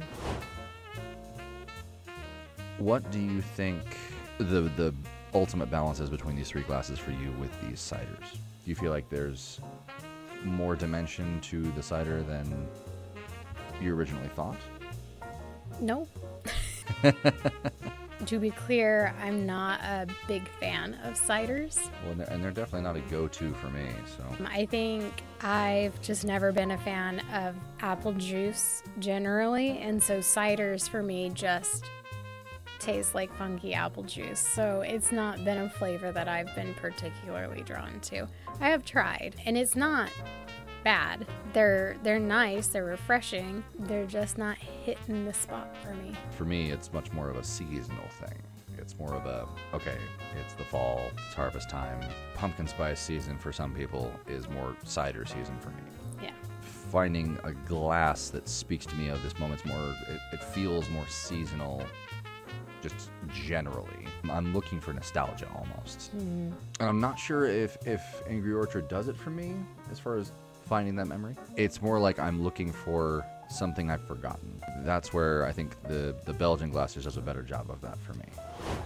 What 2.77 3.09
do 3.11 3.19
you 3.19 3.41
think 3.41 3.81
the 4.37 4.61
the 4.75 4.93
ultimate 5.33 5.69
balance 5.69 5.99
is 5.99 6.09
between 6.09 6.35
these 6.35 6.49
three 6.49 6.63
glasses 6.63 6.97
for 6.99 7.11
you 7.11 7.31
with 7.39 7.51
these 7.61 7.79
ciders? 7.79 8.31
Do 8.31 8.69
you 8.71 8.75
feel 8.75 8.91
like 8.91 9.09
there's 9.09 9.59
more 10.43 10.75
dimension 10.75 11.39
to 11.41 11.61
the 11.73 11.83
cider 11.83 12.23
than 12.23 12.67
you 13.81 13.95
originally 13.95 14.29
thought? 14.29 14.57
No. 15.81 16.07
to 18.25 18.39
be 18.39 18.51
clear, 18.51 19.13
I'm 19.21 19.45
not 19.45 19.79
a 19.81 20.07
big 20.27 20.47
fan 20.59 20.97
of 21.03 21.13
ciders. 21.13 21.89
Well, 22.03 22.11
and 22.11 22.19
they're, 22.19 22.29
and 22.29 22.43
they're 22.43 22.51
definitely 22.51 22.81
not 22.81 22.95
a 22.95 23.01
go-to 23.11 23.53
for 23.55 23.69
me. 23.69 23.87
So 24.17 24.23
um, 24.39 24.47
I 24.47 24.65
think 24.65 25.23
I've 25.41 25.99
just 26.01 26.25
never 26.25 26.51
been 26.51 26.71
a 26.71 26.77
fan 26.77 27.21
of 27.33 27.55
apple 27.81 28.13
juice 28.13 28.83
generally, 28.99 29.79
and 29.79 30.01
so 30.01 30.19
ciders 30.19 30.89
for 30.89 31.03
me 31.03 31.29
just 31.29 31.85
taste 32.79 33.15
like 33.15 33.33
funky 33.35 33.73
apple 33.73 34.03
juice. 34.03 34.39
So 34.39 34.81
it's 34.81 35.11
not 35.11 35.43
been 35.43 35.57
a 35.57 35.69
flavor 35.69 36.11
that 36.11 36.27
I've 36.27 36.53
been 36.55 36.73
particularly 36.75 37.61
drawn 37.61 37.99
to. 38.01 38.27
I 38.59 38.69
have 38.69 38.85
tried, 38.85 39.35
and 39.45 39.57
it's 39.57 39.75
not 39.75 40.09
bad. 40.85 41.25
They're 41.51 41.97
they're 42.03 42.19
nice, 42.19 42.67
they're 42.67 42.85
refreshing. 42.85 43.61
They're 43.79 44.05
just 44.05 44.37
not 44.37 44.57
hitting 44.57 45.25
the 45.25 45.33
spot 45.33 45.75
for 45.83 45.93
me. 45.95 46.13
for 46.37 46.45
me, 46.45 46.71
it's 46.71 46.93
much 46.93 47.11
more 47.11 47.29
of 47.29 47.35
a 47.35 47.43
seasonal 47.43 48.07
thing. 48.21 48.37
It's 48.77 48.97
more 48.97 49.13
of 49.15 49.25
a 49.25 49.47
okay, 49.73 49.97
it's 50.39 50.53
the 50.53 50.63
fall, 50.63 51.01
it's 51.25 51.33
harvest 51.33 51.69
time. 51.69 51.99
Pumpkin 52.35 52.67
spice 52.67 53.01
season 53.01 53.37
for 53.37 53.51
some 53.51 53.73
people 53.73 54.11
is 54.27 54.47
more 54.49 54.77
cider 54.83 55.25
season 55.25 55.57
for 55.59 55.69
me. 55.69 55.81
Yeah. 56.21 56.31
Finding 56.61 57.37
a 57.43 57.51
glass 57.51 58.29
that 58.29 58.47
speaks 58.47 58.85
to 58.85 58.95
me 58.95 59.09
of 59.09 59.21
this 59.23 59.37
moment's 59.39 59.65
more, 59.65 59.95
it, 60.07 60.19
it 60.33 60.43
feels 60.43 60.87
more 60.91 61.07
seasonal, 61.07 61.83
just 62.81 63.09
generally. 63.33 64.07
I'm 64.29 64.53
looking 64.53 64.79
for 64.79 64.93
nostalgia 64.93 65.47
almost. 65.55 66.15
Mm-hmm. 66.15 66.51
And 66.79 66.89
I'm 66.89 67.01
not 67.01 67.17
sure 67.17 67.45
if, 67.45 67.77
if 67.87 68.21
Angry 68.29 68.53
Orchard 68.53 68.87
does 68.87 69.07
it 69.07 69.17
for 69.17 69.31
me 69.31 69.55
as 69.91 69.99
far 69.99 70.17
as 70.17 70.31
finding 70.65 70.95
that 70.95 71.07
memory. 71.07 71.35
It's 71.55 71.81
more 71.81 71.99
like 71.99 72.19
I'm 72.19 72.43
looking 72.43 72.71
for 72.71 73.25
something 73.49 73.91
I've 73.91 74.05
forgotten. 74.07 74.61
That's 74.79 75.13
where 75.13 75.45
I 75.45 75.51
think 75.51 75.81
the, 75.83 76.15
the 76.25 76.33
Belgian 76.33 76.69
glasses 76.69 77.05
does 77.05 77.17
a 77.17 77.21
better 77.21 77.43
job 77.43 77.69
of 77.69 77.81
that 77.81 77.97
for 77.99 78.13
me. 78.13 78.25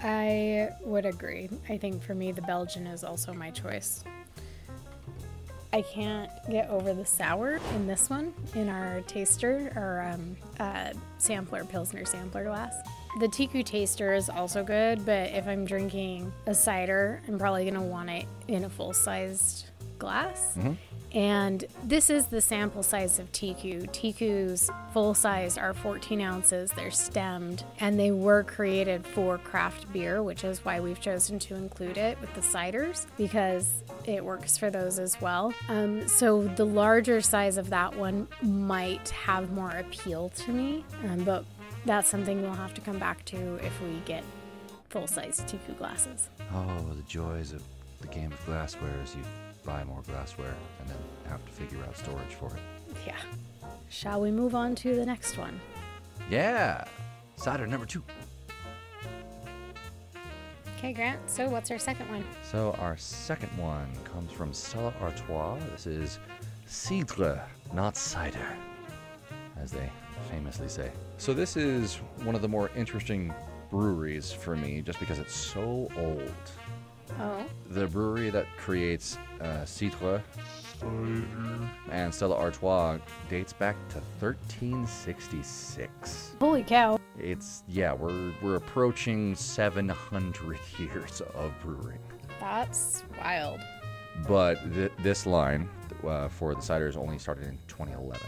I 0.03 0.69
would 0.81 1.05
agree. 1.05 1.49
I 1.69 1.77
think 1.77 2.03
for 2.03 2.13
me, 2.13 2.31
the 2.31 2.41
Belgian 2.41 2.87
is 2.87 3.03
also 3.03 3.33
my 3.33 3.51
choice. 3.51 4.03
I 5.71 5.83
can't 5.83 6.31
get 6.49 6.67
over 6.69 6.93
the 6.93 7.05
sour 7.05 7.59
in 7.75 7.85
this 7.85 8.09
one, 8.09 8.33
in 8.55 8.69
our 8.69 9.01
taster 9.01 9.71
or 9.75 10.11
um, 10.11 10.35
uh, 10.59 10.93
sampler, 11.19 11.63
Pilsner 11.63 12.05
sampler 12.05 12.45
glass. 12.45 12.73
The 13.19 13.27
Teku 13.27 13.63
taster 13.63 14.13
is 14.13 14.29
also 14.29 14.63
good, 14.63 15.05
but 15.05 15.29
if 15.29 15.47
I'm 15.47 15.65
drinking 15.65 16.31
a 16.47 16.55
cider, 16.55 17.21
I'm 17.27 17.37
probably 17.37 17.63
going 17.63 17.75
to 17.75 17.81
want 17.81 18.09
it 18.09 18.25
in 18.47 18.63
a 18.63 18.69
full 18.69 18.93
sized 18.93 19.67
glass. 19.99 20.57
And 21.13 21.65
this 21.83 22.09
is 22.09 22.27
the 22.27 22.41
sample 22.41 22.83
size 22.83 23.19
of 23.19 23.31
Teku. 23.31 23.89
Teku's 23.91 24.69
full 24.93 25.13
size 25.13 25.57
are 25.57 25.73
14 25.73 26.21
ounces, 26.21 26.71
they're 26.71 26.91
stemmed, 26.91 27.63
and 27.79 27.99
they 27.99 28.11
were 28.11 28.43
created 28.43 29.05
for 29.05 29.37
craft 29.37 29.91
beer, 29.91 30.21
which 30.21 30.43
is 30.43 30.63
why 30.63 30.79
we've 30.79 30.99
chosen 30.99 31.39
to 31.39 31.55
include 31.55 31.97
it 31.97 32.19
with 32.21 32.33
the 32.35 32.41
ciders 32.41 33.07
because 33.17 33.83
it 34.05 34.23
works 34.23 34.57
for 34.57 34.69
those 34.69 34.99
as 34.99 35.19
well. 35.19 35.53
Um, 35.67 36.07
so 36.07 36.43
the 36.43 36.65
larger 36.65 37.21
size 37.21 37.57
of 37.57 37.69
that 37.71 37.95
one 37.95 38.27
might 38.41 39.09
have 39.09 39.51
more 39.51 39.71
appeal 39.71 40.29
to 40.29 40.51
me, 40.51 40.85
um, 41.05 41.23
but 41.23 41.43
that's 41.85 42.09
something 42.09 42.41
we'll 42.41 42.53
have 42.53 42.73
to 42.75 42.81
come 42.81 42.99
back 42.99 43.25
to 43.25 43.55
if 43.65 43.81
we 43.81 43.99
get 44.05 44.23
full 44.89 45.07
size 45.07 45.41
Teku 45.47 45.77
glasses. 45.77 46.29
Oh, 46.53 46.85
the 46.95 47.03
joys 47.03 47.51
of 47.51 47.63
the 48.01 48.07
game 48.07 48.31
of 48.31 48.45
glassware 48.45 48.93
as 49.03 49.15
you 49.15 49.21
buy 49.69 49.83
more 49.83 50.01
glassware 50.07 50.55
and 50.79 50.89
then 50.89 50.97
have 51.27 51.45
to 51.45 51.51
figure 51.51 51.83
out 51.85 51.95
storage 51.95 52.33
for 52.39 52.47
it. 52.47 52.61
Yeah. 53.05 53.15
Shall 53.89 54.19
we 54.19 54.31
move 54.31 54.55
on 54.55 54.73
to 54.75 54.95
the 54.95 55.05
next 55.05 55.37
one? 55.37 55.59
Yeah. 56.29 56.85
Cider 57.35 57.67
number 57.67 57.85
two. 57.85 58.03
Okay, 60.77 60.93
Grant. 60.93 61.19
So 61.29 61.47
what's 61.49 61.69
our 61.69 61.77
second 61.77 62.09
one? 62.09 62.23
So 62.41 62.75
our 62.79 62.97
second 62.97 63.55
one 63.57 63.91
comes 64.05 64.31
from 64.31 64.53
Stella 64.53 64.93
Artois. 65.01 65.59
This 65.71 65.85
is 65.85 66.19
cidre, 66.67 67.39
not 67.73 67.95
cider, 67.95 68.57
as 69.61 69.71
they 69.71 69.91
famously 70.31 70.69
say. 70.69 70.91
So 71.17 71.33
this 71.33 71.57
is 71.57 71.97
one 72.23 72.33
of 72.33 72.41
the 72.41 72.47
more 72.47 72.71
interesting 72.75 73.33
breweries 73.69 74.31
for 74.31 74.55
me, 74.55 74.81
just 74.81 74.99
because 74.99 75.19
it's 75.19 75.35
so 75.35 75.89
old. 75.95 76.33
Oh. 77.19 77.43
The 77.69 77.87
brewery 77.87 78.29
that 78.29 78.45
creates 78.57 79.17
uh, 79.41 79.65
cidre 79.65 80.21
and 81.91 82.13
Stella 82.13 82.35
Artois 82.35 82.99
dates 83.29 83.53
back 83.53 83.75
to 83.89 83.95
1366. 84.19 86.35
Holy 86.39 86.63
cow. 86.63 86.99
It's 87.17 87.63
yeah, 87.67 87.93
we're 87.93 88.31
we're 88.41 88.55
approaching 88.55 89.35
700 89.35 90.59
years 90.79 91.21
of 91.35 91.51
brewing. 91.61 91.99
That's 92.39 93.03
wild. 93.19 93.59
But 94.27 94.73
th- 94.73 94.91
this 95.01 95.25
line 95.25 95.69
uh, 96.05 96.27
for 96.27 96.53
the 96.55 96.61
ciders 96.61 96.97
only 96.97 97.17
started 97.17 97.47
in 97.47 97.57
2011. 97.67 98.19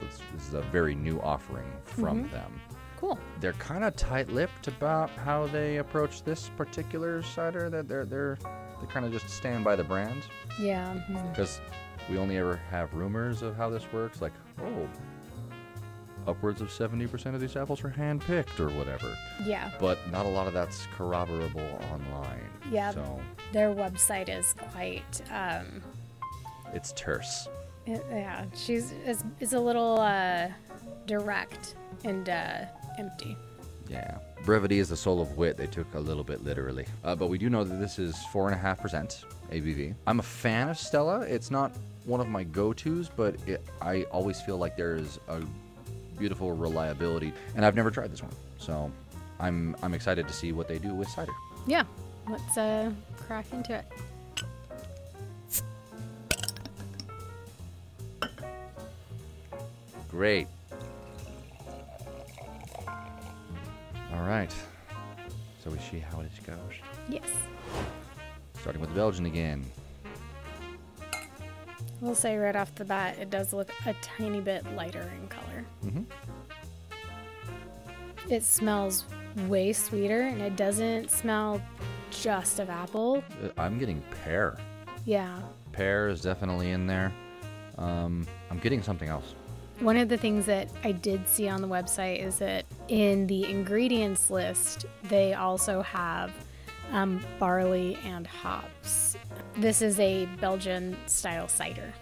This, 0.00 0.18
this 0.34 0.48
is 0.48 0.54
a 0.54 0.62
very 0.62 0.94
new 0.94 1.20
offering 1.20 1.70
from 1.84 2.28
them. 2.30 2.60
Cool. 3.04 3.18
They're 3.38 3.52
kind 3.54 3.84
of 3.84 3.94
tight-lipped 3.96 4.66
about 4.68 5.10
how 5.10 5.46
they 5.48 5.76
approach 5.76 6.22
this 6.22 6.48
particular 6.56 7.22
cider. 7.22 7.68
That 7.68 7.86
they're 7.86 8.06
they're 8.06 8.38
they 8.80 8.86
kind 8.86 9.04
of 9.04 9.12
just 9.12 9.28
stand 9.28 9.62
by 9.62 9.76
the 9.76 9.84
brand 9.84 10.22
Yeah. 10.58 10.98
because 11.30 11.60
we 12.08 12.16
only 12.16 12.38
ever 12.38 12.56
have 12.70 12.94
rumors 12.94 13.42
of 13.42 13.56
how 13.56 13.68
this 13.68 13.84
works. 13.92 14.22
Like 14.22 14.32
oh, 14.62 14.88
upwards 16.26 16.62
of 16.62 16.68
70% 16.68 17.34
of 17.34 17.42
these 17.42 17.56
apples 17.56 17.84
are 17.84 17.90
hand-picked 17.90 18.58
or 18.58 18.70
whatever. 18.70 19.14
Yeah. 19.44 19.70
But 19.78 19.98
not 20.10 20.24
a 20.24 20.28
lot 20.30 20.46
of 20.46 20.54
that's 20.54 20.86
corroborable 20.96 21.92
online. 21.92 22.48
Yeah. 22.70 22.92
So 22.92 23.20
Their 23.52 23.68
website 23.74 24.30
is 24.30 24.54
quite 24.72 25.20
um 25.30 25.82
it's 26.72 26.92
terse. 26.94 27.48
it- 27.84 28.02
yeah, 28.10 28.46
she's 28.54 28.92
is, 29.06 29.24
is 29.40 29.52
a 29.52 29.60
little 29.60 30.00
uh 30.00 30.48
direct 31.04 31.74
and 32.06 32.30
uh 32.30 32.64
empty. 32.98 33.36
Yeah. 33.88 34.18
Brevity 34.44 34.78
is 34.78 34.88
the 34.88 34.96
soul 34.96 35.20
of 35.20 35.36
wit. 35.36 35.56
They 35.56 35.66
took 35.66 35.92
a 35.94 36.00
little 36.00 36.24
bit 36.24 36.44
literally. 36.44 36.86
Uh, 37.02 37.14
but 37.14 37.28
we 37.28 37.38
do 37.38 37.48
know 37.50 37.64
that 37.64 37.76
this 37.76 37.98
is 37.98 38.16
4.5% 38.32 39.24
ABV. 39.50 39.94
I'm 40.06 40.20
a 40.20 40.22
fan 40.22 40.68
of 40.68 40.78
Stella. 40.78 41.20
It's 41.20 41.50
not 41.50 41.72
one 42.04 42.20
of 42.20 42.28
my 42.28 42.44
go 42.44 42.72
tos, 42.72 43.08
but 43.14 43.36
it, 43.46 43.64
I 43.80 44.02
always 44.04 44.40
feel 44.40 44.58
like 44.58 44.76
there's 44.76 45.18
a 45.28 45.42
beautiful 46.18 46.52
reliability. 46.52 47.32
And 47.56 47.64
I've 47.64 47.74
never 47.74 47.90
tried 47.90 48.12
this 48.12 48.22
one. 48.22 48.32
So 48.58 48.90
I'm, 49.40 49.76
I'm 49.82 49.94
excited 49.94 50.26
to 50.28 50.34
see 50.34 50.52
what 50.52 50.68
they 50.68 50.78
do 50.78 50.94
with 50.94 51.08
cider. 51.08 51.32
Yeah. 51.66 51.84
Let's 52.28 52.56
uh 52.56 52.90
crack 53.26 53.46
into 53.52 53.74
it. 53.74 53.84
Great. 60.10 60.46
All 64.14 64.22
right. 64.22 64.54
So 65.62 65.70
we 65.70 65.78
see 65.78 65.98
how 65.98 66.20
it 66.20 66.30
goes. 66.46 66.56
Yes. 67.08 67.28
Starting 68.60 68.80
with 68.80 68.90
the 68.90 68.96
Belgian 68.96 69.26
again. 69.26 69.64
We'll 72.00 72.14
say 72.14 72.36
right 72.36 72.54
off 72.54 72.74
the 72.74 72.84
bat 72.84 73.18
it 73.18 73.30
does 73.30 73.52
look 73.52 73.70
a 73.86 73.94
tiny 74.02 74.40
bit 74.40 74.64
lighter 74.76 75.10
in 75.20 75.28
color. 75.28 75.64
Mm-hmm. 75.84 76.02
It 78.30 78.42
smells 78.44 79.04
way 79.48 79.72
sweeter 79.72 80.22
and 80.22 80.40
it 80.40 80.56
doesn't 80.56 81.10
smell 81.10 81.60
just 82.10 82.60
of 82.60 82.70
apple. 82.70 83.24
Uh, 83.42 83.48
I'm 83.58 83.78
getting 83.78 84.00
pear. 84.22 84.56
Yeah. 85.04 85.40
Pear 85.72 86.08
is 86.08 86.20
definitely 86.20 86.70
in 86.70 86.86
there. 86.86 87.12
Um, 87.78 88.26
I'm 88.50 88.58
getting 88.58 88.82
something 88.82 89.08
else. 89.08 89.34
One 89.80 89.96
of 89.96 90.08
the 90.08 90.16
things 90.16 90.46
that 90.46 90.68
I 90.84 90.92
did 90.92 91.28
see 91.28 91.48
on 91.48 91.60
the 91.60 91.68
website 91.68 92.24
is 92.24 92.38
that 92.38 92.64
in 92.88 93.26
the 93.26 93.50
ingredients 93.50 94.30
list, 94.30 94.86
they 95.04 95.34
also 95.34 95.82
have 95.82 96.32
um, 96.92 97.20
barley 97.38 97.98
and 98.04 98.26
hops. 98.26 99.16
This 99.56 99.82
is 99.82 99.98
a 99.98 100.26
Belgian 100.40 100.96
style 101.06 101.48
cider. 101.48 101.92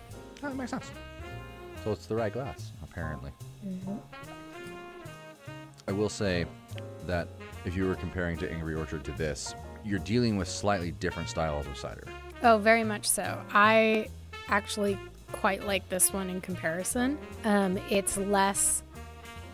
Oh, 0.42 0.48
that 0.48 0.56
makes 0.56 0.70
sense. 0.70 0.90
So 1.82 1.92
it's 1.92 2.06
the 2.06 2.14
right 2.14 2.32
glass, 2.32 2.72
apparently. 2.82 3.32
I 5.88 5.92
will 5.92 6.08
say 6.08 6.44
that 7.06 7.28
if 7.64 7.74
you 7.74 7.86
were 7.86 7.94
comparing 7.94 8.36
to 8.38 8.50
Angry 8.50 8.74
Orchard 8.74 9.04
to 9.04 9.12
this, 9.12 9.54
you're 9.84 9.98
dealing 9.98 10.36
with 10.36 10.46
slightly 10.48 10.92
different 10.92 11.28
styles 11.28 11.66
of 11.66 11.76
cider. 11.76 12.04
Oh, 12.42 12.58
very 12.58 12.84
much 12.84 13.08
so. 13.08 13.42
I 13.52 14.08
actually 14.48 14.98
quite 15.32 15.66
like 15.66 15.88
this 15.88 16.12
one 16.12 16.30
in 16.30 16.40
comparison. 16.40 17.18
Um, 17.44 17.78
it's 17.90 18.16
less 18.16 18.82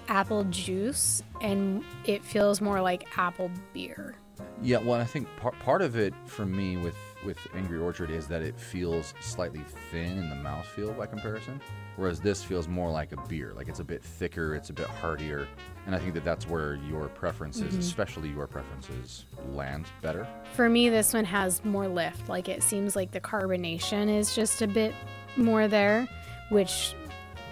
apple 0.09 0.45
juice 0.45 1.23
and 1.41 1.85
it 2.05 2.25
feels 2.25 2.61
more 2.61 2.81
like 2.81 3.07
apple 3.17 3.51
beer. 3.73 4.17
Yeah, 4.63 4.79
well, 4.79 5.01
I 5.01 5.05
think 5.05 5.29
part 5.37 5.59
part 5.61 5.83
of 5.83 5.97
it 5.97 6.13
for 6.27 6.45
me 6.45 6.77
with 6.77 6.97
with 7.25 7.39
Angry 7.55 7.79
Orchard 7.79 8.11
is 8.11 8.27
that 8.29 8.43
it 8.43 8.59
feels 8.59 9.15
slightly 9.21 9.65
thin 9.91 10.19
in 10.19 10.29
the 10.29 10.37
mouthfeel 10.37 10.97
by 10.97 11.07
comparison, 11.07 11.61
whereas 11.97 12.21
this 12.21 12.43
feels 12.43 12.69
more 12.69 12.91
like 12.91 13.13
a 13.13 13.17
beer. 13.29 13.53
Like 13.55 13.69
it's 13.69 13.81
a 13.81 13.85
bit 13.85 14.03
thicker, 14.03 14.55
it's 14.55 14.71
a 14.71 14.73
bit 14.73 14.87
heartier, 14.87 15.49
and 15.87 15.95
I 15.95 15.99
think 15.99 16.15
that 16.15 16.25
that's 16.25 16.49
where 16.49 16.77
your 16.89 17.09
preferences, 17.09 17.75
especially 17.77 18.29
your 18.31 18.47
preferences, 18.47 19.27
land 19.53 19.87
better. 20.03 20.27
For 20.55 20.69
me, 20.69 20.89
this 20.89 21.15
one 21.15 21.25
has 21.25 21.65
more 21.65 21.89
lift. 21.89 22.29
Like 22.29 22.49
it 22.49 22.63
seems 22.63 22.97
like 22.97 23.11
the 23.11 23.21
carbonation 23.21 24.09
is 24.09 24.35
just 24.35 24.63
a 24.63 24.67
bit 24.69 24.95
more 25.39 25.69
there, 25.69 26.09
which 26.51 26.95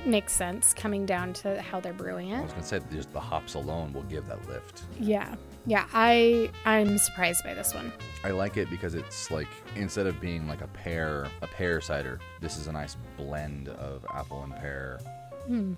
makes 0.04 0.32
sense 0.32 0.72
coming 0.72 1.04
down 1.04 1.32
to 1.32 1.60
how 1.60 1.80
they're 1.80 1.92
brewing 1.92 2.30
it. 2.30 2.38
I 2.38 2.42
was 2.42 2.52
gonna 2.52 2.64
say 2.64 2.80
just 2.92 3.12
the 3.12 3.20
hops 3.20 3.54
alone 3.54 3.92
will 3.92 4.04
give 4.04 4.26
that 4.26 4.46
lift. 4.48 4.84
Yeah. 5.00 5.34
Yeah, 5.66 5.86
I 5.92 6.50
I'm 6.64 6.96
surprised 6.98 7.42
by 7.42 7.54
this 7.54 7.74
one. 7.74 7.92
I 8.22 8.30
like 8.30 8.56
it 8.56 8.70
because 8.70 8.94
it's 8.94 9.30
like 9.32 9.48
instead 9.74 10.06
of 10.06 10.20
being 10.20 10.46
like 10.46 10.60
a 10.60 10.68
pear, 10.68 11.26
a 11.42 11.46
pear 11.48 11.80
cider, 11.80 12.20
this 12.40 12.56
is 12.56 12.68
a 12.68 12.72
nice 12.72 12.96
blend 13.16 13.68
of 13.70 14.06
apple 14.14 14.42
and 14.42 14.54
pear 14.54 15.00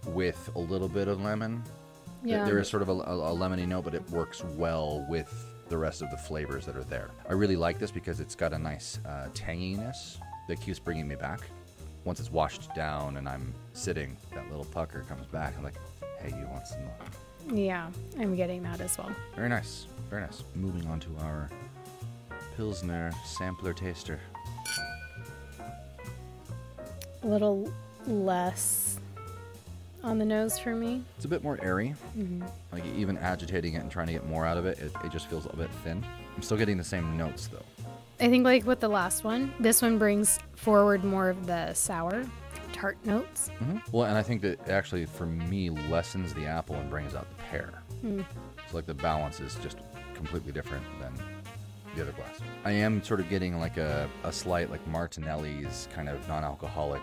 with 0.07 0.51
a 0.55 0.59
little 0.59 0.89
bit 0.89 1.09
of 1.09 1.21
lemon. 1.21 1.63
Yeah. 2.25 2.45
There 2.45 2.59
is 2.59 2.69
sort 2.69 2.83
of 2.83 2.89
a, 2.89 2.93
a, 2.93 3.33
a 3.33 3.37
lemony 3.37 3.67
note, 3.67 3.85
but 3.85 3.95
it 3.95 4.09
works 4.11 4.43
well 4.45 5.07
with 5.09 5.33
the 5.69 5.79
rest 5.79 6.03
of 6.03 6.11
the 6.11 6.17
flavors 6.17 6.67
that 6.67 6.77
are 6.77 6.85
there. 6.85 7.11
I 7.29 7.33
really 7.35 7.57
like 7.57 7.79
this 7.79 7.91
because 7.91 8.21
it's 8.21 8.35
got 8.35 8.53
a 8.53 8.59
nice 8.59 8.99
uh, 9.07 9.29
tanginess 9.35 10.19
that 10.49 10.61
keeps 10.61 10.79
bringing 10.79 11.07
me 11.07 11.15
back. 11.15 11.41
Once 12.05 12.21
it's 12.21 12.31
washed 12.31 12.75
down 12.75 13.17
and 13.17 13.29
I'm 13.29 13.53
sitting, 13.73 14.17
that 14.35 14.49
little 14.51 14.65
pucker 14.65 15.05
comes 15.09 15.27
back. 15.27 15.55
I'm 15.57 15.65
like, 15.65 15.75
hey, 16.21 16.31
you 16.31 16.47
want 16.47 16.67
some 16.67 16.85
more? 16.85 17.57
Yeah, 17.59 17.89
I'm 18.19 18.37
getting 18.37 18.63
that 18.63 18.81
as 18.81 18.97
well. 18.99 19.11
Very 19.35 19.49
nice. 19.49 19.87
Very 20.11 20.23
nice. 20.23 20.43
Moving 20.55 20.87
on 20.89 21.01
to 21.01 21.09
our 21.23 21.51
Pilsner 22.57 23.13
sampler 23.25 23.73
taster. 23.73 24.21
A 27.23 27.27
little 27.27 27.73
less 28.07 28.99
on 30.03 30.19
the 30.19 30.25
nose 30.25 30.59
for 30.59 30.75
me. 30.75 31.03
It's 31.17 31.25
a 31.25 31.29
bit 31.29 31.43
more 31.43 31.59
airy. 31.63 31.95
Mm-hmm. 32.17 32.45
Like 32.73 32.85
even 32.97 33.19
agitating 33.19 33.75
it 33.75 33.79
and 33.79 33.91
trying 33.91 34.07
to 34.07 34.13
get 34.13 34.27
more 34.27 34.47
out 34.47 34.57
of 34.57 34.67
it, 34.67 34.79
it, 34.79 34.93
it 35.05 35.13
just 35.13 35.29
feels 35.29 35.47
a 35.47 35.57
bit 35.57 35.71
thin. 35.85 36.05
I'm 36.37 36.43
still 36.43 36.57
getting 36.57 36.77
the 36.77 36.85
same 36.85 37.17
notes 37.17 37.49
though. 37.49 37.78
I 38.21 38.29
think 38.29 38.45
like 38.45 38.67
with 38.67 38.81
the 38.81 38.89
last 38.89 39.25
one, 39.25 39.53
this 39.61 39.81
one 39.81 39.99
brings 39.99 40.39
forward 40.57 41.05
more 41.05 41.29
of 41.29 41.47
the 41.47 41.73
sour 41.75 42.25
tart 42.73 42.99
notes. 43.05 43.51
Mm-hmm. 43.61 43.79
Well, 43.93 44.07
and 44.07 44.19
I 44.19 44.23
think 44.23 44.43
that 44.43 44.69
actually 44.69 45.07
for 45.07 45.27
me 45.27 45.71
lessens 45.71 46.35
the 46.35 46.45
apple 46.47 46.75
and 46.77 46.91
brings 46.91 47.15
out 47.15 47.27
the 47.37 47.43
pear. 47.45 47.71
Hmm. 48.01 48.21
So 48.71 48.77
like 48.77 48.87
the 48.87 48.95
balance 48.95 49.41
is 49.41 49.55
just 49.57 49.79
completely 50.15 50.53
different 50.53 50.85
than 51.01 51.13
the 51.95 52.03
other 52.03 52.13
glass. 52.13 52.41
I 52.65 52.73
am 52.73 53.03
sort 53.03 53.21
of 53.21 53.29
getting 53.31 53.59
like 53.59 53.77
a, 53.77 54.09
a 54.25 54.33
slight 54.33 54.71
like 54.71 54.85
Martinelli's 54.89 55.89
kind 55.95 56.09
of 56.09 56.27
non-alcoholic 56.29 57.03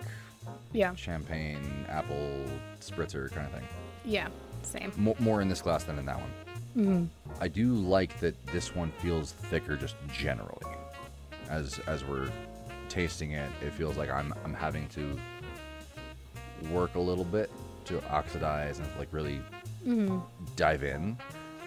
Yeah. 0.74 0.94
champagne 0.96 1.86
apple 1.90 2.44
spritzer 2.82 3.32
kind 3.32 3.48
of 3.48 3.54
thing. 3.54 3.68
Yeah. 4.04 4.28
Same. 4.64 4.92
More, 4.98 5.16
more 5.20 5.42
in 5.42 5.48
this 5.48 5.62
glass 5.62 5.84
than 5.86 5.98
in 5.98 6.06
that 6.06 6.20
one. 6.20 6.32
Mm-hmm. 6.78 7.06
I 7.42 7.48
do 7.48 7.74
like 7.74 8.20
that 8.20 8.36
this 8.48 8.76
one 8.76 8.92
feels 9.00 9.32
thicker 9.32 9.76
just 9.78 9.96
generally. 10.12 10.75
As 11.50 11.80
as 11.88 12.04
we're 12.04 12.30
tasting 12.90 13.32
it, 13.32 13.50
it 13.62 13.72
feels 13.74 13.98
like 13.98 14.10
I'm 14.10 14.34
I'm 14.44 14.54
having 14.54 14.88
to 14.90 15.18
work 16.72 16.96
a 16.96 17.00
little 17.00 17.26
bit 17.26 17.52
to 17.86 18.04
oxidize 18.10 18.80
and 18.80 18.88
like 18.98 19.08
really 19.12 19.42
mm-hmm. 19.86 20.20
dive 20.56 20.84
in. 20.84 21.18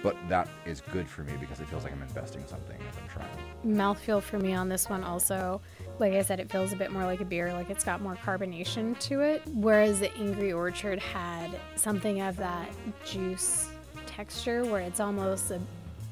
But 0.00 0.16
that 0.28 0.48
is 0.64 0.80
good 0.92 1.08
for 1.08 1.22
me 1.22 1.32
because 1.40 1.58
it 1.58 1.66
feels 1.68 1.82
like 1.82 1.92
I'm 1.92 2.02
investing 2.02 2.44
something 2.46 2.78
as 2.88 2.96
I'm 2.96 3.08
trying. 3.08 3.76
Mouthfeel 3.76 4.22
for 4.22 4.38
me 4.38 4.54
on 4.54 4.68
this 4.68 4.88
one 4.88 5.02
also, 5.02 5.60
like 5.98 6.12
I 6.12 6.22
said, 6.22 6.38
it 6.38 6.50
feels 6.52 6.72
a 6.72 6.76
bit 6.76 6.92
more 6.92 7.04
like 7.04 7.20
a 7.20 7.24
beer, 7.24 7.52
like 7.52 7.68
it's 7.68 7.82
got 7.82 8.00
more 8.00 8.14
carbonation 8.14 8.96
to 9.00 9.22
it. 9.22 9.42
Whereas 9.46 9.98
the 9.98 10.14
Angry 10.16 10.52
Orchard 10.52 11.00
had 11.00 11.50
something 11.74 12.20
of 12.20 12.36
that 12.36 12.70
juice 13.04 13.70
texture 14.06 14.64
where 14.64 14.82
it's 14.82 15.00
almost 15.00 15.50
a 15.50 15.60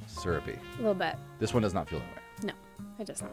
Syrupy. 0.08 0.58
A 0.74 0.76
little 0.78 0.94
bit. 0.94 1.14
This 1.38 1.52
one 1.52 1.62
does 1.62 1.74
not 1.74 1.88
feel 1.88 2.00
that 2.00 2.16
way. 2.16 2.22
It 2.98 3.06
does 3.06 3.22
not. 3.22 3.30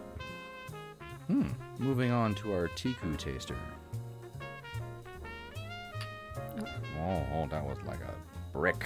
Hmm. 1.27 1.47
Moving 1.79 2.11
on 2.11 2.35
to 2.35 2.53
our 2.53 2.67
Teku 2.69 3.17
taster. 3.17 3.55
Oh, 6.99 7.25
oh, 7.33 7.47
that 7.49 7.65
was 7.65 7.77
like 7.85 8.01
a 8.01 8.13
brick. 8.51 8.85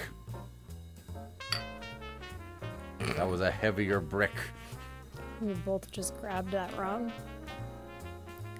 That 3.16 3.28
was 3.28 3.40
a 3.40 3.50
heavier 3.50 4.00
brick. 4.00 4.32
We 5.40 5.54
both 5.54 5.90
just 5.90 6.18
grabbed 6.20 6.50
that 6.52 6.76
wrong. 6.76 7.12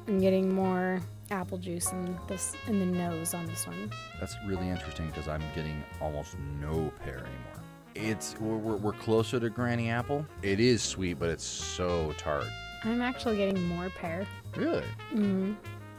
I'm 0.06 0.20
getting 0.20 0.54
more 0.54 1.00
apple 1.30 1.58
juice 1.58 1.92
in 1.92 2.18
this 2.28 2.54
in 2.66 2.78
the 2.78 2.86
nose 2.86 3.34
on 3.34 3.46
this 3.46 3.66
one. 3.66 3.90
That's 4.20 4.36
really 4.46 4.68
interesting 4.68 5.08
because 5.08 5.28
I'm 5.28 5.42
getting 5.54 5.84
almost 6.00 6.36
no 6.60 6.92
pear 7.04 7.18
anymore. 7.18 7.57
It's 8.00 8.38
we're, 8.38 8.76
we're, 8.76 8.92
closer 8.92 9.40
to 9.40 9.50
Granny 9.50 9.90
Apple. 9.90 10.24
It 10.42 10.60
is 10.60 10.82
sweet, 10.82 11.18
but 11.18 11.30
it's 11.30 11.44
so 11.44 12.14
tart. 12.16 12.44
I'm 12.84 13.02
actually 13.02 13.36
getting 13.36 13.60
more 13.64 13.90
pear. 13.90 14.24
Really? 14.54 14.84
hmm 15.10 15.54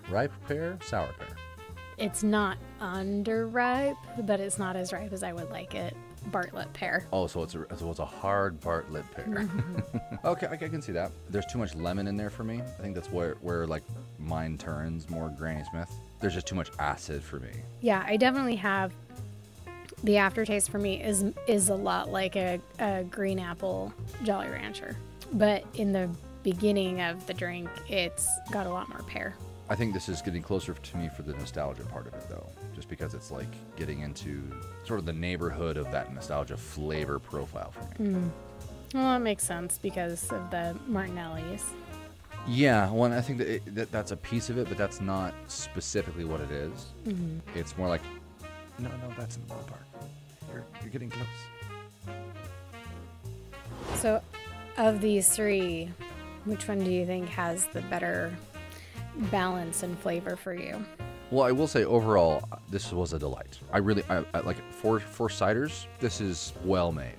Ripe 0.09 0.31
pear, 0.47 0.79
sour 0.81 1.09
pear. 1.17 1.35
It's 1.97 2.23
not 2.23 2.57
underripe, 2.79 3.97
but 4.25 4.39
it's 4.39 4.57
not 4.57 4.77
as 4.77 4.93
ripe 4.93 5.11
as 5.11 5.23
I 5.23 5.33
would 5.33 5.51
like 5.51 5.75
it. 5.75 5.95
Bartlett 6.27 6.71
pear. 6.73 7.05
Oh, 7.11 7.27
so 7.27 7.43
it's 7.43 7.55
a, 7.55 7.65
so 7.75 7.89
it's 7.89 7.99
a 7.99 8.05
hard 8.05 8.59
Bartlett 8.61 9.05
pear. 9.11 9.49
okay, 10.25 10.47
I, 10.47 10.53
I 10.53 10.57
can 10.57 10.81
see 10.81 10.93
that. 10.93 11.11
There's 11.29 11.45
too 11.45 11.57
much 11.57 11.75
lemon 11.75 12.07
in 12.07 12.15
there 12.15 12.29
for 12.29 12.43
me. 12.45 12.61
I 12.61 12.81
think 12.81 12.95
that's 12.95 13.11
where 13.11 13.35
where 13.41 13.67
like 13.67 13.83
mine 14.17 14.57
turns 14.57 15.09
more 15.09 15.29
Granny 15.37 15.63
Smith. 15.69 15.91
There's 16.21 16.33
just 16.33 16.47
too 16.47 16.55
much 16.55 16.71
acid 16.79 17.23
for 17.23 17.39
me. 17.39 17.51
Yeah, 17.81 18.03
I 18.05 18.17
definitely 18.17 18.55
have. 18.57 18.93
The 20.03 20.17
aftertaste 20.17 20.69
for 20.69 20.79
me 20.79 21.01
is 21.01 21.25
is 21.47 21.69
a 21.69 21.75
lot 21.75 22.09
like 22.09 22.35
a, 22.35 22.59
a 22.79 23.03
green 23.03 23.39
apple 23.39 23.93
Jolly 24.23 24.47
Rancher, 24.47 24.95
but 25.33 25.63
in 25.75 25.91
the 25.91 26.09
beginning 26.43 27.01
of 27.01 27.27
the 27.27 27.33
drink, 27.33 27.69
it's 27.89 28.27
got 28.51 28.65
a 28.65 28.69
lot 28.69 28.87
more 28.89 29.03
pear. 29.03 29.35
I 29.69 29.75
think 29.75 29.93
this 29.93 30.09
is 30.09 30.21
getting 30.21 30.41
closer 30.41 30.73
to 30.73 30.97
me 30.97 31.09
for 31.09 31.21
the 31.21 31.33
nostalgia 31.33 31.83
part 31.83 32.07
of 32.07 32.13
it, 32.15 32.27
though, 32.27 32.47
just 32.75 32.89
because 32.89 33.13
it's 33.13 33.29
like 33.29 33.47
getting 33.75 33.99
into 33.99 34.41
sort 34.83 34.99
of 34.99 35.05
the 35.05 35.13
neighborhood 35.13 35.77
of 35.77 35.91
that 35.91 36.11
nostalgia 36.13 36.57
flavor 36.57 37.19
profile 37.19 37.71
for 37.71 38.01
me. 38.03 38.11
Hmm. 38.11 38.27
Well, 38.95 39.13
that 39.13 39.21
makes 39.21 39.43
sense 39.43 39.77
because 39.77 40.31
of 40.31 40.49
the 40.49 40.75
Martinellis. 40.87 41.63
Yeah, 42.47 42.89
well, 42.89 43.13
I 43.13 43.21
think 43.21 43.37
that, 43.37 43.47
it, 43.47 43.75
that 43.75 43.91
that's 43.91 44.11
a 44.11 44.17
piece 44.17 44.49
of 44.49 44.57
it, 44.57 44.67
but 44.67 44.77
that's 44.77 45.01
not 45.01 45.35
specifically 45.47 46.25
what 46.25 46.41
it 46.41 46.49
is. 46.49 46.87
Mm-hmm. 47.05 47.37
It's 47.55 47.77
more 47.77 47.87
like, 47.87 48.01
no, 48.79 48.89
no, 48.89 49.13
that's 49.17 49.35
in 49.35 49.47
the 49.47 49.53
ballpark. 49.53 49.83
You're, 50.51 50.65
you're 50.81 50.91
getting 50.91 51.09
close. 51.09 51.27
So, 53.95 54.21
of 54.77 55.01
these 55.01 55.29
three, 55.29 55.89
which 56.45 56.67
one 56.67 56.83
do 56.83 56.91
you 56.91 57.05
think 57.05 57.27
has 57.29 57.67
the 57.67 57.81
better 57.83 58.33
balance 59.31 59.83
and 59.83 59.97
flavor 59.99 60.35
for 60.35 60.53
you? 60.53 60.83
Well, 61.31 61.45
I 61.45 61.51
will 61.51 61.67
say 61.67 61.83
overall, 61.83 62.47
this 62.69 62.91
was 62.91 63.13
a 63.13 63.19
delight. 63.19 63.59
I 63.71 63.77
really, 63.77 64.03
I, 64.09 64.23
I 64.33 64.39
like 64.39 64.57
for 64.71 64.99
for 64.99 65.27
ciders. 65.29 65.85
This 65.99 66.21
is 66.21 66.53
well 66.65 66.91
made. 66.91 67.15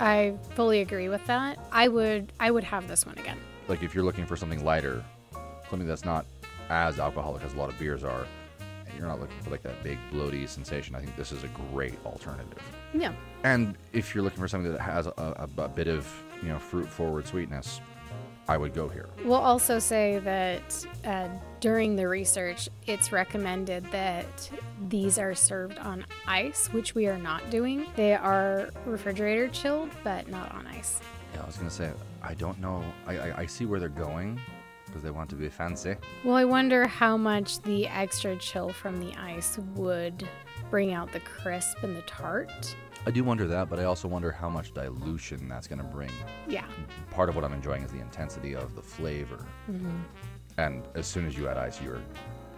I 0.00 0.34
fully 0.54 0.80
agree 0.80 1.08
with 1.08 1.24
that. 1.26 1.58
I 1.70 1.86
would 1.88 2.32
I 2.40 2.50
would 2.50 2.64
have 2.64 2.88
this 2.88 3.06
one 3.06 3.16
again. 3.18 3.38
Like 3.68 3.82
if 3.82 3.94
you're 3.94 4.04
looking 4.04 4.26
for 4.26 4.36
something 4.36 4.64
lighter, 4.64 5.04
something 5.70 5.86
that's 5.86 6.04
not 6.04 6.26
as 6.70 6.98
alcoholic 6.98 7.44
as 7.44 7.54
a 7.54 7.56
lot 7.56 7.70
of 7.70 7.78
beers 7.78 8.02
are, 8.02 8.22
and 8.22 8.28
you're 8.96 9.06
not 9.06 9.20
looking 9.20 9.38
for 9.40 9.50
like 9.50 9.62
that 9.62 9.82
big 9.82 9.98
bloaty 10.12 10.48
sensation, 10.48 10.94
I 10.94 11.00
think 11.00 11.16
this 11.16 11.32
is 11.32 11.44
a 11.44 11.48
great 11.70 11.94
alternative. 12.04 12.58
Yeah. 12.94 13.12
And 13.44 13.76
if 13.92 14.14
you're 14.14 14.24
looking 14.24 14.40
for 14.40 14.48
something 14.48 14.72
that 14.72 14.80
has 14.80 15.06
a, 15.06 15.12
a, 15.16 15.62
a 15.62 15.68
bit 15.68 15.88
of 15.88 16.06
you 16.42 16.48
know 16.48 16.58
fruit 16.58 16.88
forward 16.88 17.26
sweetness, 17.26 17.80
I 18.48 18.56
would 18.56 18.74
go 18.74 18.88
here. 18.88 19.08
We'll 19.24 19.34
also 19.34 19.78
say 19.78 20.18
that 20.20 20.86
uh, 21.04 21.28
during 21.60 21.96
the 21.96 22.08
research, 22.08 22.68
it's 22.86 23.12
recommended 23.12 23.84
that 23.92 24.50
these 24.88 25.18
are 25.18 25.34
served 25.34 25.78
on 25.78 26.04
ice, 26.26 26.66
which 26.72 26.94
we 26.94 27.06
are 27.06 27.18
not 27.18 27.50
doing. 27.50 27.86
They 27.94 28.14
are 28.14 28.70
refrigerator 28.84 29.48
chilled, 29.48 29.90
but 30.02 30.28
not 30.28 30.52
on 30.52 30.66
ice. 30.66 31.00
Yeah, 31.34 31.42
I 31.42 31.46
was 31.46 31.56
gonna 31.56 31.70
say 31.70 31.90
I 32.22 32.34
don't 32.34 32.60
know. 32.60 32.84
I 33.06 33.18
I, 33.18 33.38
I 33.40 33.46
see 33.46 33.64
where 33.64 33.80
they're 33.80 33.88
going 33.88 34.40
because 34.92 35.02
they 35.02 35.10
want 35.10 35.30
to 35.30 35.36
be 35.36 35.48
fancy. 35.48 35.96
Well, 36.22 36.36
I 36.36 36.44
wonder 36.44 36.86
how 36.86 37.16
much 37.16 37.60
the 37.62 37.88
extra 37.88 38.36
chill 38.36 38.68
from 38.68 39.00
the 39.00 39.14
ice 39.16 39.58
would 39.74 40.28
bring 40.70 40.92
out 40.92 41.10
the 41.12 41.20
crisp 41.20 41.82
and 41.82 41.96
the 41.96 42.02
tart. 42.02 42.76
I 43.06 43.10
do 43.10 43.24
wonder 43.24 43.48
that, 43.48 43.68
but 43.68 43.80
I 43.80 43.84
also 43.84 44.06
wonder 44.06 44.30
how 44.30 44.48
much 44.48 44.72
dilution 44.74 45.48
that's 45.48 45.66
gonna 45.66 45.82
bring. 45.82 46.10
Yeah. 46.46 46.66
Part 47.10 47.28
of 47.28 47.34
what 47.34 47.44
I'm 47.44 47.52
enjoying 47.52 47.82
is 47.82 47.90
the 47.90 48.00
intensity 48.00 48.54
of 48.54 48.76
the 48.76 48.82
flavor. 48.82 49.44
Mm-hmm. 49.70 50.00
And 50.58 50.84
as 50.94 51.06
soon 51.06 51.26
as 51.26 51.36
you 51.36 51.48
add 51.48 51.56
ice, 51.56 51.80
you're 51.80 52.02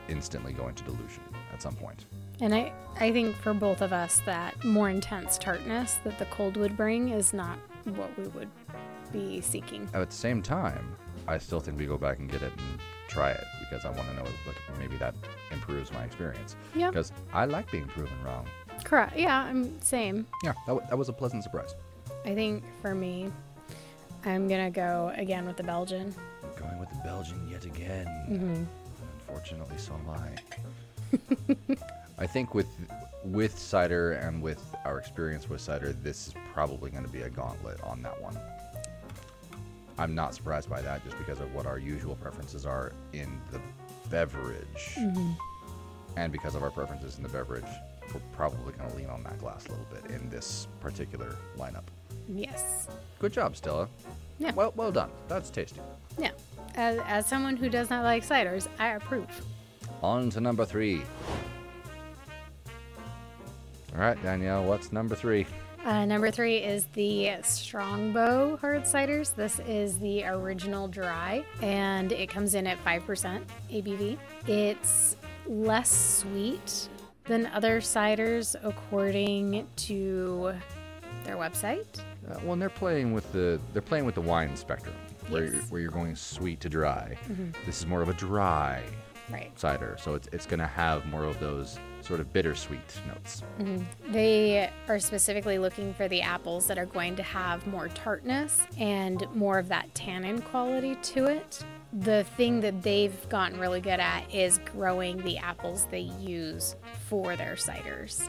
instantly 0.08 0.52
going 0.52 0.74
to 0.74 0.84
dilution 0.84 1.22
at 1.52 1.62
some 1.62 1.74
point. 1.74 2.06
And 2.40 2.54
I, 2.54 2.72
I 2.98 3.12
think 3.12 3.36
for 3.36 3.54
both 3.54 3.80
of 3.80 3.92
us, 3.92 4.20
that 4.26 4.62
more 4.64 4.90
intense 4.90 5.38
tartness 5.38 5.98
that 6.04 6.18
the 6.18 6.26
cold 6.26 6.56
would 6.56 6.76
bring 6.76 7.10
is 7.10 7.32
not 7.32 7.58
what 7.84 8.16
we 8.18 8.26
would 8.28 8.50
be 9.12 9.40
seeking. 9.40 9.88
At 9.94 10.10
the 10.10 10.16
same 10.16 10.42
time, 10.42 10.96
I 11.26 11.38
still 11.38 11.60
think 11.60 11.78
we 11.78 11.86
go 11.86 11.96
back 11.96 12.18
and 12.18 12.30
get 12.30 12.42
it 12.42 12.52
and 12.56 12.78
try 13.08 13.30
it 13.30 13.44
because 13.60 13.84
I 13.84 13.90
want 13.90 14.08
to 14.08 14.14
know 14.14 14.22
if 14.22 14.46
like, 14.46 14.78
maybe 14.78 14.96
that 14.98 15.14
improves 15.50 15.92
my 15.92 16.04
experience. 16.04 16.56
Yeah. 16.74 16.90
Because 16.90 17.12
I 17.32 17.44
like 17.46 17.70
being 17.70 17.86
proven 17.86 18.16
wrong. 18.24 18.46
Correct. 18.84 19.16
Yeah, 19.16 19.42
I'm 19.44 19.80
same. 19.80 20.26
Yeah, 20.42 20.52
that, 20.52 20.72
w- 20.72 20.86
that 20.88 20.96
was 20.96 21.08
a 21.08 21.12
pleasant 21.12 21.44
surprise. 21.44 21.74
I 22.24 22.34
think 22.34 22.64
for 22.82 22.94
me, 22.94 23.30
I'm 24.24 24.48
gonna 24.48 24.70
go 24.70 25.12
again 25.16 25.46
with 25.46 25.56
the 25.56 25.62
Belgian. 25.62 26.14
Going 26.58 26.78
with 26.78 26.90
the 26.90 27.00
Belgian 27.04 27.48
yet 27.48 27.64
again. 27.64 28.06
Mm-hmm. 28.28 28.64
Unfortunately, 29.20 29.78
so 29.78 29.94
am 29.94 30.10
I. 30.10 31.76
I 32.18 32.26
think 32.26 32.54
with 32.54 32.68
with 33.24 33.58
cider 33.58 34.12
and 34.12 34.42
with 34.42 34.62
our 34.84 34.98
experience 34.98 35.48
with 35.48 35.60
cider, 35.60 35.92
this 35.92 36.28
is 36.28 36.34
probably 36.52 36.90
going 36.90 37.04
to 37.04 37.10
be 37.10 37.22
a 37.22 37.30
gauntlet 37.30 37.80
on 37.82 38.02
that 38.02 38.20
one. 38.20 38.38
I'm 39.98 40.14
not 40.14 40.34
surprised 40.34 40.68
by 40.68 40.82
that, 40.82 41.04
just 41.04 41.16
because 41.18 41.40
of 41.40 41.54
what 41.54 41.66
our 41.66 41.78
usual 41.78 42.16
preferences 42.16 42.66
are 42.66 42.92
in 43.12 43.40
the 43.52 43.60
beverage, 44.10 44.94
mm-hmm. 44.94 45.32
and 46.16 46.32
because 46.32 46.54
of 46.54 46.62
our 46.62 46.70
preferences 46.70 47.16
in 47.16 47.22
the 47.22 47.28
beverage, 47.28 47.64
we're 48.12 48.20
probably 48.32 48.72
going 48.72 48.90
to 48.90 48.96
lean 48.96 49.08
on 49.08 49.22
that 49.22 49.38
glass 49.38 49.66
a 49.66 49.70
little 49.70 49.86
bit 49.90 50.10
in 50.10 50.28
this 50.30 50.68
particular 50.80 51.36
lineup. 51.56 51.84
Yes. 52.28 52.88
Good 53.18 53.32
job, 53.32 53.56
Stella. 53.56 53.88
Yeah. 54.38 54.52
Well, 54.52 54.72
well 54.76 54.90
done. 54.90 55.10
That's 55.28 55.50
tasty. 55.50 55.80
Yeah. 56.18 56.32
As, 56.74 56.98
as 57.06 57.26
someone 57.26 57.56
who 57.56 57.68
does 57.68 57.88
not 57.88 58.04
like 58.04 58.26
ciders, 58.26 58.66
I 58.78 58.88
approve. 58.88 59.28
On 60.02 60.28
to 60.30 60.40
number 60.40 60.64
three. 60.64 61.02
All 63.94 64.00
right, 64.00 64.20
Danielle, 64.22 64.64
what's 64.64 64.92
number 64.92 65.14
three? 65.14 65.46
Uh, 65.84 66.06
number 66.06 66.30
three 66.30 66.56
is 66.56 66.86
the 66.94 67.30
Strongbow 67.42 68.56
hard 68.56 68.84
ciders. 68.84 69.34
This 69.34 69.58
is 69.66 69.98
the 69.98 70.24
original 70.24 70.88
dry, 70.88 71.44
and 71.60 72.10
it 72.10 72.30
comes 72.30 72.54
in 72.54 72.66
at 72.66 72.82
5% 72.82 73.42
ABV. 73.70 74.16
It's 74.46 75.16
less 75.46 75.90
sweet 75.90 76.88
than 77.26 77.46
other 77.48 77.82
ciders, 77.82 78.56
according 78.62 79.68
to 79.76 80.54
their 81.24 81.36
website. 81.36 81.98
Uh, 82.30 82.38
well, 82.42 82.54
and 82.54 82.62
they're 82.62 82.70
playing 82.70 83.12
with 83.12 83.30
the 83.32 83.60
they're 83.74 83.82
playing 83.82 84.06
with 84.06 84.14
the 84.14 84.22
wine 84.22 84.56
spectrum, 84.56 84.94
where 85.28 85.44
you're, 85.44 85.62
where 85.64 85.80
you're 85.82 85.90
going 85.90 86.16
sweet 86.16 86.60
to 86.60 86.70
dry. 86.70 87.14
This 87.66 87.80
is 87.80 87.86
more 87.86 88.00
of 88.00 88.08
a 88.08 88.14
dry 88.14 88.82
Right. 89.30 89.58
cider, 89.58 89.96
so 89.98 90.14
it's 90.14 90.28
it's 90.32 90.46
gonna 90.46 90.66
have 90.66 91.06
more 91.06 91.24
of 91.24 91.40
those 91.40 91.78
sort 92.02 92.20
of 92.20 92.32
bittersweet 92.32 92.80
notes. 93.08 93.42
They 94.10 94.70
are 94.88 94.98
specifically 94.98 95.58
looking 95.58 95.94
for 95.94 96.06
the 96.08 96.20
apples 96.20 96.66
that 96.66 96.76
are 96.78 96.84
going 96.86 97.16
to 97.16 97.22
have 97.22 97.66
more 97.66 97.88
tartness 97.88 98.60
and 98.78 99.26
more 99.34 99.58
of 99.58 99.68
that 99.68 99.94
tannin 99.94 100.42
quality 100.42 100.96
to 100.96 101.24
it. 101.26 101.64
The 101.94 102.24
thing 102.36 102.60
that 102.60 102.82
they've 102.82 103.28
gotten 103.30 103.58
really 103.58 103.80
good 103.80 104.00
at 104.00 104.32
is 104.34 104.58
growing 104.72 105.16
the 105.22 105.38
apples 105.38 105.86
they 105.90 106.00
use 106.00 106.76
for 107.08 107.36
their 107.36 107.54
ciders. 107.54 108.28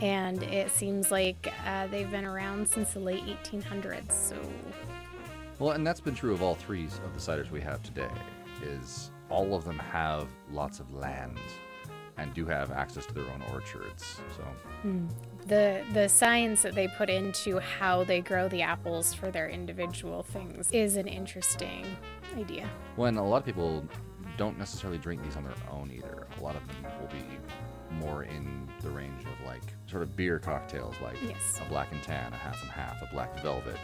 And 0.00 0.42
it 0.44 0.70
seems 0.70 1.10
like 1.10 1.52
uh, 1.66 1.86
they've 1.88 2.10
been 2.10 2.24
around 2.24 2.68
since 2.68 2.92
the 2.92 3.00
late 3.00 3.24
1800s. 3.24 4.12
So, 4.12 4.36
Well, 5.58 5.72
and 5.72 5.86
that's 5.86 6.00
been 6.00 6.14
true 6.14 6.32
of 6.32 6.42
all 6.42 6.54
three 6.54 6.84
of 6.84 7.14
the 7.14 7.20
ciders 7.20 7.50
we 7.50 7.60
have 7.60 7.82
today. 7.82 8.08
Is 8.62 9.10
all 9.32 9.54
of 9.54 9.64
them 9.64 9.78
have 9.78 10.28
lots 10.52 10.78
of 10.78 10.92
land 10.92 11.38
and 12.18 12.34
do 12.34 12.44
have 12.44 12.70
access 12.70 13.06
to 13.06 13.14
their 13.14 13.24
own 13.24 13.42
orchards. 13.52 14.20
So 14.36 14.42
hmm. 14.82 15.06
the 15.46 15.82
the 15.94 16.06
science 16.08 16.60
that 16.62 16.74
they 16.74 16.86
put 16.86 17.08
into 17.08 17.58
how 17.58 18.04
they 18.04 18.20
grow 18.20 18.48
the 18.48 18.62
apples 18.62 19.14
for 19.14 19.30
their 19.30 19.48
individual 19.48 20.22
things 20.22 20.70
is 20.72 20.96
an 20.96 21.08
interesting 21.08 21.86
idea. 22.36 22.68
when 22.96 23.16
a 23.16 23.26
lot 23.26 23.38
of 23.38 23.44
people 23.46 23.82
don't 24.36 24.58
necessarily 24.58 24.98
drink 24.98 25.22
these 25.22 25.36
on 25.36 25.44
their 25.44 25.54
own 25.70 25.90
either. 25.90 26.26
A 26.38 26.42
lot 26.42 26.56
of 26.56 26.62
them 26.68 26.92
will 27.00 27.08
be 27.08 27.24
more 28.04 28.24
in 28.24 28.68
the 28.80 28.90
range 28.90 29.22
of 29.22 29.46
like 29.46 29.62
sort 29.86 30.02
of 30.02 30.16
beer 30.16 30.38
cocktails, 30.38 30.94
like 31.02 31.16
Yes. 31.22 31.60
a 31.64 31.68
black 31.68 31.92
and 31.92 32.02
tan, 32.02 32.32
a 32.32 32.36
half 32.36 32.62
and 32.62 32.70
half, 32.70 33.00
a 33.02 33.08
black 33.12 33.38
velvet, 33.42 33.78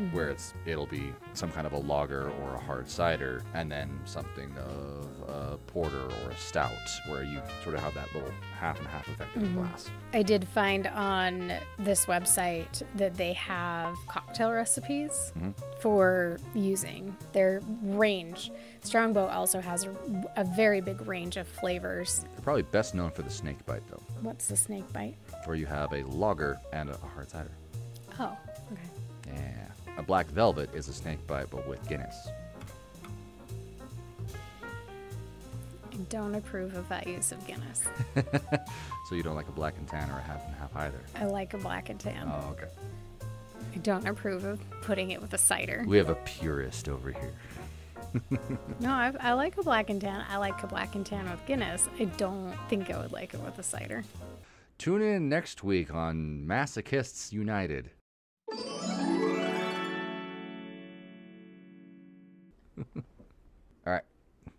Mm-hmm. 0.00 0.16
where 0.16 0.30
it's 0.30 0.54
it'll 0.64 0.86
be 0.86 1.12
some 1.34 1.50
kind 1.52 1.66
of 1.66 1.74
a 1.74 1.78
lager 1.78 2.30
or 2.30 2.54
a 2.54 2.58
hard 2.58 2.88
cider, 2.88 3.42
and 3.54 3.70
then 3.70 4.00
something 4.04 4.50
of 4.58 5.28
a 5.28 5.58
porter 5.66 6.00
or 6.24 6.30
a 6.30 6.36
stout, 6.36 6.72
where 7.08 7.22
you 7.24 7.40
sort 7.62 7.74
of 7.74 7.82
have 7.82 7.94
that 7.94 8.12
little 8.14 8.30
half 8.58 8.78
and 8.78 8.88
half 8.88 9.06
effect 9.08 9.36
in 9.36 9.42
Mm-hmm. 9.42 9.54
the 9.56 9.60
glass. 9.62 9.90
I 10.14 10.22
did 10.22 10.46
find 10.48 10.86
on 10.88 11.52
this 11.78 12.06
website 12.06 12.82
that 12.96 13.14
they 13.16 13.32
have 13.34 13.96
cocktail 14.08 14.50
recipes 14.52 15.32
for 15.80 16.38
using 16.54 17.14
their 17.32 17.60
range. 17.82 18.50
Strongbow 18.82 19.26
also 19.26 19.60
has 19.60 19.84
a, 19.84 19.94
a 20.36 20.44
very 20.44 20.80
big 20.80 21.06
range 21.06 21.36
of 21.36 21.46
flavors. 21.46 22.24
They're 22.34 22.42
probably 22.42 22.62
best 22.62 22.94
known 22.94 23.10
for 23.10 23.22
the 23.22 23.30
snake 23.30 23.64
bite, 23.66 23.82
though, 23.90 24.02
What's 24.22 24.46
the 24.48 24.56
snake 24.56 24.90
bite? 24.92 25.16
where 25.44 25.56
you 25.56 25.66
have 25.66 25.92
a 25.92 26.02
lager 26.04 26.58
and 26.72 26.88
a 26.90 26.96
hard 26.96 27.30
cider. 27.30 27.50
Oh, 28.18 28.36
okay. 28.72 29.34
Yeah. 29.34 29.66
A 29.98 30.02
black 30.02 30.26
velvet 30.28 30.70
is 30.74 30.88
a 30.88 30.92
snake 30.92 31.24
bite, 31.26 31.50
but 31.50 31.66
with 31.68 31.86
Guinness. 31.88 32.28
I 35.92 35.96
don't 36.08 36.34
approve 36.34 36.74
of 36.74 36.88
that 36.88 37.06
use 37.06 37.32
of 37.32 37.46
Guinness. 37.46 37.84
So 39.08 39.16
you 39.16 39.22
don't 39.22 39.34
like 39.36 39.48
a 39.48 39.52
black 39.52 39.76
and 39.76 39.86
tan 39.86 40.08
or 40.10 40.18
a 40.18 40.22
half 40.22 40.42
and 40.46 40.54
half 40.54 40.74
either. 40.74 41.00
I 41.16 41.26
like 41.26 41.52
a 41.52 41.58
black 41.58 41.90
and 41.90 42.00
tan. 42.00 42.30
Oh, 42.32 42.52
okay. 42.52 42.68
I 43.74 43.78
don't 43.78 44.06
approve 44.06 44.44
of 44.44 44.58
putting 44.80 45.10
it 45.10 45.20
with 45.20 45.34
a 45.34 45.38
cider. 45.38 45.84
We 45.86 45.98
have 45.98 46.08
a 46.08 46.14
purist 46.14 46.88
over 46.88 47.10
here. 47.10 47.34
No, 48.80 48.90
I, 48.90 49.12
I 49.20 49.32
like 49.34 49.56
a 49.58 49.62
black 49.62 49.88
and 49.88 50.00
tan. 50.00 50.24
I 50.28 50.36
like 50.36 50.62
a 50.62 50.66
black 50.66 50.94
and 50.94 51.04
tan 51.04 51.30
with 51.30 51.44
Guinness. 51.46 51.88
I 51.98 52.04
don't 52.04 52.54
think 52.68 52.90
I 52.90 52.98
would 52.98 53.12
like 53.12 53.32
it 53.32 53.40
with 53.40 53.58
a 53.58 53.62
cider. 53.62 54.04
Tune 54.76 55.02
in 55.02 55.28
next 55.28 55.62
week 55.62 55.94
on 55.94 56.44
Masochists 56.46 57.32
United. 57.32 57.90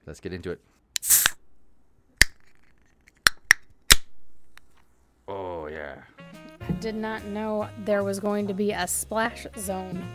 Let's 0.05 0.19
get 0.19 0.33
into 0.33 0.51
it. 0.51 0.59
Oh, 5.27 5.67
yeah. 5.67 6.01
I 6.61 6.71
did 6.79 6.95
not 6.95 7.25
know 7.25 7.67
there 7.85 8.03
was 8.03 8.19
going 8.19 8.47
to 8.47 8.53
be 8.53 8.71
a 8.71 8.87
splash 8.87 9.47
zone. 9.57 10.05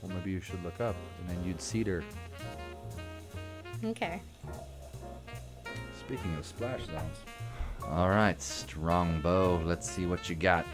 Well, 0.00 0.12
maybe 0.16 0.30
you 0.30 0.40
should 0.40 0.62
look 0.64 0.80
up 0.80 0.96
and 1.20 1.28
then 1.28 1.44
you'd 1.44 1.60
see 1.60 1.84
her. 1.84 2.02
Okay. 3.84 4.20
Speaking 5.98 6.36
of 6.36 6.46
splash 6.46 6.86
zones. 6.86 7.16
All 7.88 8.10
right, 8.10 8.40
Strongbow, 8.40 9.62
let's 9.64 9.90
see 9.90 10.06
what 10.06 10.28
you 10.28 10.36
got. 10.36 10.64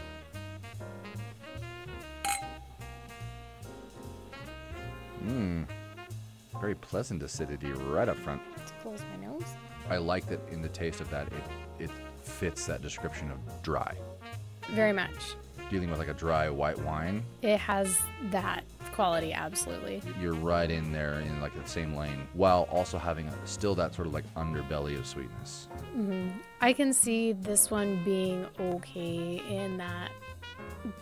Mmm. 5.25 5.65
Very 6.59 6.75
pleasant 6.75 7.23
acidity 7.23 7.71
right 7.71 8.09
up 8.09 8.17
front. 8.17 8.41
Let's 8.57 8.71
close 8.81 9.01
my 9.17 9.25
nose. 9.27 9.43
I 9.89 9.97
like 9.97 10.27
that 10.27 10.39
in 10.51 10.61
the 10.61 10.69
taste 10.69 11.01
of 11.01 11.09
that, 11.09 11.27
it, 11.27 11.83
it 11.85 11.89
fits 12.21 12.65
that 12.67 12.81
description 12.81 13.31
of 13.31 13.37
dry. 13.63 13.95
Very 14.71 14.93
much. 14.93 15.35
Dealing 15.71 15.89
with 15.89 15.99
like 15.99 16.09
a 16.09 16.13
dry 16.13 16.49
white 16.49 16.77
wine, 16.79 17.23
It 17.41 17.57
has 17.59 17.97
that 18.31 18.63
quality, 18.93 19.31
absolutely. 19.33 20.01
you're 20.19 20.33
right 20.33 20.69
in 20.69 20.91
there 20.91 21.19
in 21.21 21.39
like 21.41 21.53
the 21.61 21.67
same 21.69 21.95
lane, 21.95 22.27
while 22.33 22.67
also 22.71 22.97
having 22.97 23.27
a, 23.27 23.47
still 23.47 23.73
that 23.75 23.93
sort 23.95 24.07
of 24.07 24.13
like 24.13 24.25
underbelly 24.35 24.97
of 24.97 25.05
sweetness. 25.07 25.67
Mm-hmm. 25.95 26.29
I 26.61 26.73
can 26.73 26.91
see 26.91 27.33
this 27.33 27.71
one 27.71 28.03
being 28.03 28.45
okay 28.59 29.41
in 29.47 29.77
that 29.77 30.11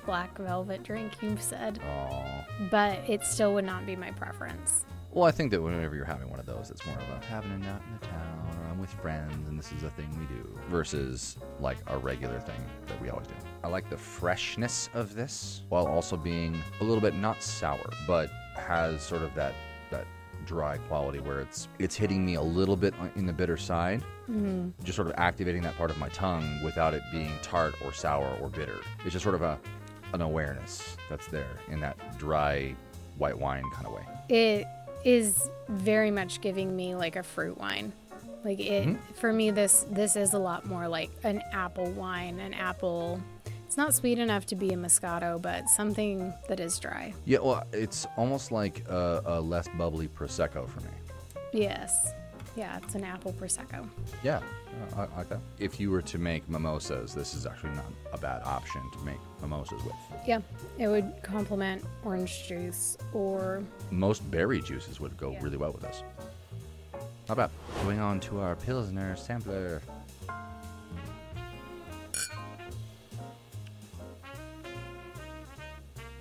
black 0.06 0.38
velvet 0.38 0.84
drink 0.84 1.13
you've 1.22 1.41
said, 1.41 1.80
Oh. 1.84 2.24
but 2.70 2.98
it 3.10 3.24
still 3.24 3.54
would 3.54 3.65
not 3.65 3.86
be 3.86 3.96
my 3.96 4.12
preference. 4.12 4.86
Well, 5.17 5.25
I 5.25 5.32
think 5.32 5.49
that 5.49 5.63
whenever 5.63 5.95
you're 5.95 6.06
having 6.06 6.30
one 6.30 6.39
of 6.39 6.45
those, 6.45 6.69
it's 6.69 6.86
more 6.86 6.95
of 6.95 7.10
a 7.10 7.25
having 7.25 7.51
a 7.51 7.58
nut 7.58 7.82
in 7.88 7.93
the 7.99 8.06
town, 8.06 8.56
or 8.56 8.69
I'm 8.69 8.77
with 8.77 8.91
friends 8.91 9.49
and 9.49 9.58
this 9.58 9.71
is 9.71 9.82
a 9.82 9.89
thing 9.89 10.08
we 10.12 10.25
do, 10.27 10.47
versus 10.69 11.38
like 11.60 11.80
a 11.88 11.97
regular 11.97 12.39
thing 12.39 12.63
that 12.86 13.01
we 13.01 13.10
always 13.10 13.25
do. 13.25 13.34
I 13.63 13.67
like 13.67 13.89
the 13.89 13.97
freshness 13.97 14.91
of 14.93 15.15
this, 15.15 15.63
while 15.69 15.88
also 15.88 16.17
being 16.17 16.62
a 16.82 16.84
little 16.84 17.01
bit 17.01 17.15
not 17.15 17.41
sour, 17.41 17.89
but 18.06 18.30
has 18.58 19.01
sort 19.01 19.23
of 19.23 19.34
that 19.34 19.56
that 19.89 20.06
dry 20.45 20.77
quality 20.88 21.19
where 21.19 21.39
it's 21.39 21.67
it's 21.80 21.95
hitting 21.95 22.23
me 22.23 22.36
a 22.36 22.41
little 22.43 22.77
bit 22.77 22.93
in 23.15 23.25
the 23.25 23.34
bitter 23.34 23.58
side, 23.58 24.03
mm-hmm. 24.30 24.69
just 24.84 24.97
sort 24.97 25.08
of 25.08 25.15
activating 25.17 25.63
that 25.63 25.75
part 25.77 25.89
of 25.89 25.97
my 25.97 26.10
tongue 26.10 26.62
without 26.63 26.93
it 26.93 27.01
being 27.12 27.32
tart 27.41 27.73
or 27.84 27.91
sour 27.91 28.38
or 28.39 28.49
bitter. 28.49 28.77
It's 29.03 29.13
just 29.13 29.23
sort 29.23 29.34
of 29.34 29.41
a 29.41 29.58
an 30.13 30.21
awareness 30.21 30.95
that's 31.10 31.25
there 31.25 31.58
in 31.69 31.80
that 31.80 32.19
dry 32.19 32.75
white 33.17 33.39
wine 33.39 33.63
kind 33.73 33.88
of 33.88 33.93
way. 33.93 34.06
It 34.30 34.67
is 35.03 35.49
very 35.69 36.12
much 36.12 36.41
giving 36.41 36.75
me 36.75 36.95
like 36.95 37.15
a 37.15 37.23
fruit 37.23 37.57
wine. 37.57 37.93
Like 38.43 38.60
it 38.60 38.88
mm-hmm. 38.88 39.13
for 39.13 39.33
me 39.33 39.51
this 39.51 39.86
this 39.89 40.15
is 40.15 40.33
a 40.33 40.39
lot 40.39 40.65
more 40.65 40.88
like 40.88 41.10
an 41.23 41.41
apple 41.51 41.91
wine, 41.91 42.39
an 42.39 42.53
apple 42.53 43.21
it's 43.67 43.75
not 43.75 43.93
sweet 43.93 44.17
enough 44.17 44.45
to 44.47 44.55
be 44.55 44.69
a 44.69 44.77
Moscato, 44.77 45.41
but 45.41 45.67
something 45.67 46.33
that 46.47 46.62
is 46.62 46.79
dry. 46.79 47.13
Yeah, 47.25 47.39
well, 47.39 47.67
it's 47.73 48.07
almost 48.15 48.49
like 48.49 48.88
a, 48.88 49.21
a 49.25 49.41
less 49.41 49.67
bubbly 49.77 50.07
prosecco 50.07 50.69
for 50.69 50.79
me. 50.79 50.89
Yes. 51.51 52.13
Yeah, 52.58 52.78
it's 52.84 52.96
an 52.96 53.04
apple 53.04 53.34
prosecco. 53.34 53.88
Yeah, 54.24 54.41
I, 54.96 55.04
I 55.04 55.17
like 55.17 55.30
that. 55.30 55.39
If 55.60 55.80
you 55.80 55.91
were 55.91 56.02
to 56.02 56.17
make 56.17 56.50
mimosas, 56.50 57.13
this 57.13 57.36
is 57.36 57.46
actually 57.46 57.70
not 57.76 57.86
a 58.12 58.17
bad 58.17 58.41
option 58.43 58.82
to 58.93 59.00
make 59.06 59.20
mimosas 59.41 59.84
with. 59.84 59.93
Yeah, 60.26 60.39
it 60.80 60.88
would 60.88 61.13
complement 61.22 61.84
orange 62.04 62.48
juice 62.48 62.98
or 63.13 63.63
Most 63.91 64.30
berry 64.32 64.60
juices 64.60 65.00
would 65.00 65.15
go 65.17 65.32
Yeah. 65.34 65.43
really 65.43 65.58
well 65.58 65.72
with 65.72 65.84
this. 65.84 66.02
Not 67.30 67.38
bad. 67.38 67.52
Going 67.84 68.00
on 68.00 68.20
to 68.22 68.39
our 68.39 68.56
Pilsner 68.56 69.15
sampler. 69.15 69.82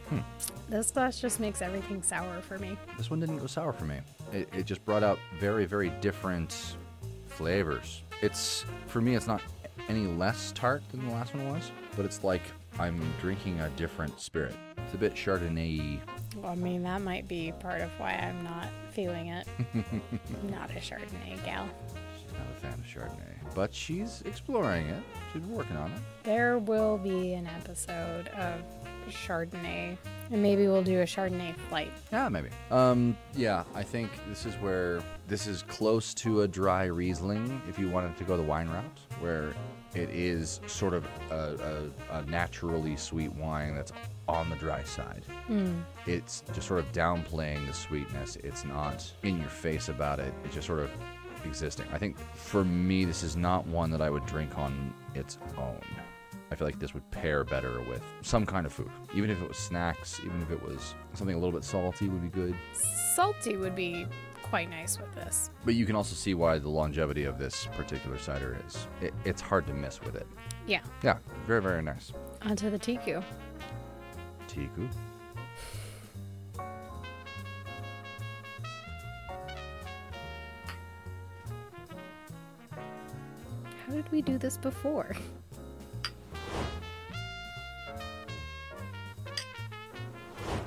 Hmm. 0.09 0.21
this 0.69 0.91
glass 0.91 1.19
just 1.21 1.41
makes 1.41 1.63
everything 1.63 2.03
sour 2.03 2.41
for 2.43 2.59
me. 2.59 2.77
This 2.97 3.11
one 3.11 3.21
didn't 3.21 3.39
go 3.39 3.47
sour 3.47 3.73
for 3.73 3.87
me. 3.87 4.01
It, 4.33 4.49
it 4.53 4.67
just 4.67 4.85
brought 4.85 5.03
out 5.03 5.19
very, 5.39 5.65
very 5.65 5.91
different 6.01 6.77
flavors. 7.27 8.03
It's, 8.23 8.65
for 8.87 9.01
me, 9.01 9.15
it's 9.15 9.27
not 9.27 9.43
any 9.89 10.07
less 10.07 10.53
tart 10.53 10.83
than 10.91 11.07
the 11.07 11.13
last 11.13 11.35
one 11.35 11.49
was, 11.53 11.71
but 11.97 12.05
it's 12.05 12.25
like 12.25 12.43
I'm 12.79 13.01
drinking 13.21 13.61
a 13.61 13.69
different 13.71 14.21
spirit. 14.21 14.55
It's 14.79 14.95
a 14.95 14.99
bit 14.99 15.15
Chardonnay 15.15 16.01
Well, 16.37 16.53
I 16.53 16.55
mean, 16.55 16.83
that 16.85 17.01
might 17.01 17.27
be 17.27 17.53
part 17.61 17.81
of 17.81 17.91
why 17.99 18.13
I'm 18.13 18.43
not 18.45 18.69
feeling 18.91 19.29
it. 19.29 19.47
not 20.51 20.71
a 20.71 20.75
Chardonnay 20.75 21.43
gal. 21.45 21.69
She's 22.21 22.33
not 22.33 22.47
a 22.57 22.61
fan 22.61 22.73
of 22.73 22.87
Chardonnay, 22.87 23.55
but 23.55 23.75
she's 23.75 24.23
exploring 24.27 24.87
it. 24.89 25.03
She's 25.33 25.43
working 25.43 25.77
on 25.77 25.91
it. 25.93 25.99
There 26.23 26.59
will 26.59 26.99
be 26.99 27.35
an 27.35 27.47
episode 27.47 28.29
of 28.29 28.61
Chardonnay, 29.11 29.97
and 30.31 30.43
maybe 30.43 30.69
we'll 30.69 30.83
do 30.83 31.01
a 31.01 31.05
Chardonnay 31.05 31.57
flight. 31.69 31.93
Yeah, 32.13 32.29
maybe. 32.29 32.49
Um, 32.71 33.17
yeah, 33.35 33.65
I 33.75 33.83
think 33.83 34.11
this 34.29 34.47
is 34.47 34.55
where 34.57 35.03
this 35.29 35.47
is 35.47 35.63
close 35.63 36.15
to 36.15 36.43
a 36.43 36.49
dry 36.49 36.85
Riesling 36.85 37.61
if 37.69 37.79
you 37.79 37.89
wanted 37.89 38.17
to 38.19 38.25
go 38.25 38.37
the 38.37 38.43
wine 38.43 38.69
route, 38.69 38.99
where 39.21 39.53
it 39.95 40.11
is 40.11 40.61
sort 40.67 40.95
of 40.95 41.07
a, 41.31 41.91
a, 42.13 42.19
a 42.19 42.23
naturally 42.27 42.97
sweet 42.97 43.33
wine 43.35 43.75
that's 43.75 43.93
on 44.29 44.51
the 44.51 44.57
dry 44.57 44.83
side. 44.83 45.23
It's 46.07 46.43
just 46.53 46.67
sort 46.67 46.81
of 46.81 46.91
downplaying 46.93 47.67
the 47.67 47.73
sweetness. 47.73 48.37
It's 48.37 48.65
not 48.65 49.11
in 49.23 49.39
your 49.39 49.49
face 49.49 49.89
about 49.89 50.19
it. 50.19 50.35
It's 50.45 50.55
just 50.55 50.67
sort 50.67 50.81
of 50.81 50.91
existing. 51.45 51.87
I 51.93 51.99
think 51.99 52.19
for 52.35 52.65
me, 52.65 53.05
this 53.05 53.23
is 53.23 53.37
not 53.37 53.67
one 53.69 53.91
that 53.91 54.03
I 54.03 54.11
would 54.11 54.27
drink 54.27 54.59
on 54.59 54.93
its 55.15 55.39
own. 55.57 55.81
I 56.51 56.55
feel 56.55 56.67
like 56.67 56.79
this 56.79 56.95
would 56.95 57.09
pair 57.11 57.43
better 57.45 57.81
with 57.89 58.03
some 58.23 58.47
kind 58.47 58.67
of 58.67 58.73
food. 58.73 58.91
Even 59.15 59.31
if 59.31 59.41
it 59.43 59.49
was 59.49 59.57
snacks, 59.59 60.21
even 60.25 60.41
if 60.43 60.51
it 60.51 60.63
was 60.63 60.95
something 61.15 61.35
a 61.35 61.39
little 61.39 61.53
bit 61.53 61.65
salty 61.65 62.09
would 62.09 62.23
be 62.23 62.29
good. 62.29 62.55
Salty 63.15 63.57
would 63.57 63.75
be 63.75 64.07
quite 64.43 64.71
nice 64.71 64.99
with 64.99 65.13
this. 65.15 65.51
But 65.65 65.75
you 65.75 65.85
can 65.87 65.97
also 65.97 66.15
see 66.15 66.35
why 66.35 66.59
the 66.59 66.69
longevity 66.69 67.25
of 67.25 67.37
this 67.39 67.67
particular 67.77 68.17
cider 68.19 68.57
is. 68.67 68.87
It, 69.01 69.13
it's 69.25 69.41
hard 69.41 69.67
to 69.67 69.75
miss 69.75 70.01
with 70.01 70.15
it. 70.15 70.27
Yeah, 70.67 70.81
Yeah, 71.03 71.19
very, 71.47 71.61
very 71.63 71.83
nice. 71.83 72.13
onto 72.43 72.71
the 72.71 72.79
TQ. 72.79 73.23
Teku. 74.49 74.89
How 83.87 83.93
did 83.93 84.11
we 84.11 84.23
do 84.23 84.39
this 84.39 84.57
before? 84.57 85.17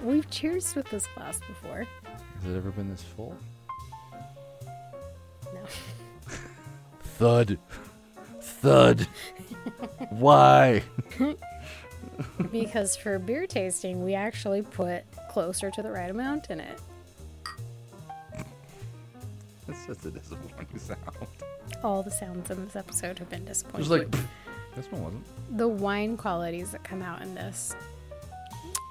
We've 0.03 0.29
cheers 0.29 0.75
with 0.75 0.89
this 0.89 1.05
glass 1.15 1.39
before. 1.47 1.85
Has 2.41 2.51
it 2.51 2.55
ever 2.55 2.71
been 2.71 2.89
this 2.89 3.03
full? 3.03 3.35
No. 5.53 5.59
Thud. 7.03 7.57
thud. 8.41 9.07
Why? 10.09 10.81
because 12.51 12.95
for 12.95 13.19
beer 13.19 13.45
tasting, 13.45 14.03
we 14.05 14.13
actually 14.13 14.61
put 14.61 15.03
closer 15.29 15.69
to 15.71 15.81
the 15.81 15.91
right 15.91 16.09
amount 16.09 16.49
in 16.49 16.59
it. 16.61 16.79
It's 19.67 19.85
just 19.85 20.05
a 20.05 20.11
disappointing 20.11 20.79
sound. 20.79 20.99
All 21.83 22.01
the 22.03 22.11
sounds 22.11 22.49
in 22.49 22.63
this 22.65 22.75
episode 22.75 23.19
have 23.19 23.29
been 23.29 23.41
It 23.43 23.47
disappointing. 23.47 23.79
was 23.79 23.89
like, 23.89 24.11
this 24.75 24.89
one 24.91 25.03
wasn't. 25.03 25.57
the 25.57 25.67
wine 25.67 26.15
qualities 26.17 26.71
that 26.71 26.83
come 26.83 27.01
out 27.01 27.21
in 27.21 27.35
this 27.35 27.75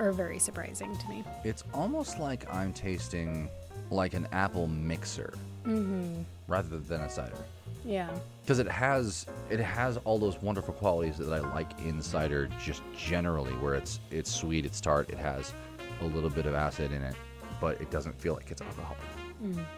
are 0.00 0.12
very 0.12 0.38
surprising 0.38 0.96
to 0.96 1.08
me. 1.08 1.24
It's 1.44 1.64
almost 1.74 2.18
like 2.18 2.52
I'm 2.52 2.72
tasting 2.72 3.48
like 3.90 4.14
an 4.14 4.26
apple 4.32 4.66
mixer 4.66 5.34
Mm-hmm. 5.66 6.22
rather 6.46 6.78
than 6.78 7.02
a 7.02 7.10
cider. 7.10 7.36
Yeah. 7.84 8.08
Because 8.42 8.58
it 8.58 8.68
has 8.68 9.26
it 9.50 9.60
has 9.60 9.98
all 9.98 10.18
those 10.18 10.40
wonderful 10.40 10.72
qualities 10.72 11.18
that 11.18 11.30
I 11.30 11.40
like 11.40 11.78
in 11.84 12.00
cider 12.00 12.48
just 12.64 12.80
generally, 12.96 13.52
where 13.54 13.74
it's 13.74 14.00
it's 14.10 14.32
sweet, 14.34 14.64
it's 14.64 14.80
tart, 14.80 15.10
it 15.10 15.18
has 15.18 15.52
a 16.00 16.04
little 16.06 16.30
bit 16.30 16.46
of 16.46 16.54
acid 16.54 16.90
in 16.92 17.02
it, 17.02 17.14
but 17.60 17.78
it 17.82 17.90
doesn't 17.90 18.18
feel 18.18 18.32
like 18.34 18.50
it's 18.50 18.62
alcohol. 18.62 18.96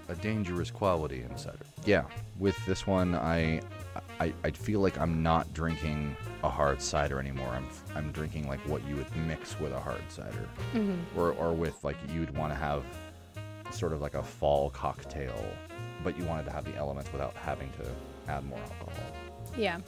A 0.08 0.14
dangerous 0.14 0.70
quality 0.70 1.22
in 1.28 1.36
cider. 1.36 1.58
Yeah, 1.84 2.04
with 2.38 2.56
this 2.66 2.86
one, 2.86 3.14
I, 3.16 3.60
I 4.20 4.32
I 4.44 4.50
feel 4.50 4.80
like 4.80 4.98
I'm 4.98 5.22
not 5.22 5.52
drinking 5.54 6.14
a 6.44 6.48
hard 6.48 6.80
cider 6.80 7.18
anymore. 7.18 7.48
I'm 7.48 7.66
I'm 7.96 8.12
drinking 8.12 8.46
like 8.46 8.60
what 8.68 8.86
you 8.86 8.94
would 8.96 9.16
mix 9.26 9.58
with 9.58 9.72
a 9.72 9.80
hard 9.80 10.02
cider, 10.08 10.46
or 11.16 11.32
or 11.32 11.52
with 11.52 11.82
like 11.82 11.96
you'd 12.12 12.36
want 12.36 12.52
to 12.52 12.58
have 12.58 12.84
sort 13.72 13.92
of 13.92 14.00
like 14.00 14.14
a 14.14 14.22
fall 14.22 14.70
cocktail, 14.70 15.44
but 16.04 16.18
you 16.18 16.24
wanted 16.24 16.44
to 16.44 16.52
have 16.52 16.64
the 16.64 16.76
elements 16.76 17.10
without 17.12 17.34
having 17.34 17.70
to 17.72 18.30
add 18.30 18.44
more 18.44 18.58
alcohol. 18.58 19.12
Yeah. 19.56 19.78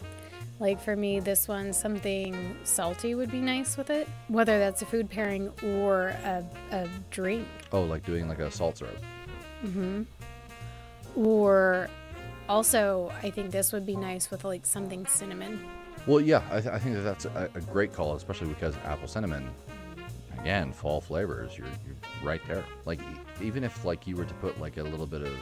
Like 0.61 0.81
for 0.81 0.95
me, 0.95 1.19
this 1.19 1.49
one, 1.49 1.73
something 1.73 2.57
salty 2.63 3.15
would 3.15 3.31
be 3.31 3.41
nice 3.41 3.77
with 3.77 3.91
it, 3.91 4.09
whether 4.29 4.59
that's 4.59 4.81
a 4.83 4.87
food 4.87 5.11
pairing 5.11 5.51
or 5.65 6.09
a, 6.25 6.45
a 6.71 6.89
drink. 7.11 7.49
Oh, 7.73 7.83
like 7.83 8.07
doing 8.07 8.29
like 8.29 8.39
a 8.39 8.51
salt 8.51 8.79
syrup. 8.79 8.97
Mm 9.65 9.73
hmm. 9.73 10.03
Or 11.17 11.91
also, 12.49 13.13
I 13.23 13.31
think 13.31 13.51
this 13.51 13.73
would 13.73 13.87
be 13.87 13.97
nice 13.97 14.31
with 14.31 14.45
like 14.45 14.67
something 14.67 15.07
cinnamon. 15.07 15.65
Well, 16.07 16.21
yeah, 16.21 16.43
I, 16.51 16.61
th- 16.61 16.75
I 16.75 16.79
think 16.79 16.97
that 16.97 17.03
that's 17.03 17.25
a, 17.27 17.49
a 17.55 17.61
great 17.61 17.93
call, 17.93 18.15
especially 18.17 18.49
because 18.49 18.75
apple 18.85 19.07
cinnamon, 19.09 19.49
again, 20.41 20.73
fall 20.73 21.01
flavors. 21.01 21.57
You're, 21.57 21.69
you're 21.69 21.97
right 22.25 22.41
there. 22.49 22.65
Like 22.85 23.01
e- 23.01 23.05
even 23.45 23.63
if 23.65 23.85
like 23.85 24.07
you 24.07 24.17
were 24.17 24.25
to 24.25 24.35
put 24.35 24.61
like 24.61 24.77
a 24.79 24.83
little 24.83 25.07
bit 25.07 25.23
of 25.23 25.33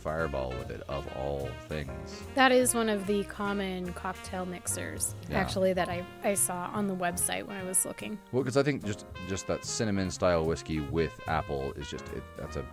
fireball 0.00 0.48
with 0.58 0.70
it, 0.70 0.80
of 0.88 1.06
all 1.18 1.46
things. 1.68 2.22
That 2.34 2.52
is 2.52 2.74
one 2.74 2.88
of 2.88 3.06
the 3.06 3.22
common 3.24 3.92
cocktail 3.92 4.46
mixers, 4.46 5.14
Yeah. 5.28 5.38
actually, 5.38 5.74
that 5.74 5.90
I, 5.90 6.02
I 6.24 6.32
saw 6.32 6.70
on 6.72 6.86
the 6.86 6.94
website 6.96 7.46
when 7.46 7.58
I 7.58 7.64
was 7.64 7.84
looking. 7.84 8.18
Well, 8.32 8.42
because 8.42 8.56
I 8.56 8.62
think 8.62 8.82
just 8.82 9.04
just 9.28 9.46
that 9.48 9.62
cinnamon 9.66 10.10
style 10.10 10.46
whiskey 10.46 10.80
with 10.80 11.12
apple 11.28 11.72
is 11.74 11.90
just 11.90 12.06
it, 12.14 12.22
that's 12.38 12.56
a 12.56 12.64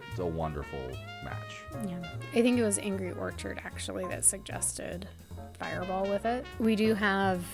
it's 0.00 0.01
a 0.18 0.26
wonderful 0.26 0.78
match. 1.24 1.62
Yeah. 1.88 1.98
I 2.32 2.42
think 2.42 2.58
it 2.58 2.64
was 2.64 2.78
Angry 2.78 3.12
Orchard 3.12 3.60
actually 3.64 4.04
that 4.06 4.24
suggested 4.24 5.08
Fireball 5.58 6.08
with 6.08 6.24
it. 6.26 6.44
We 6.58 6.76
do 6.76 6.94
have 6.94 7.44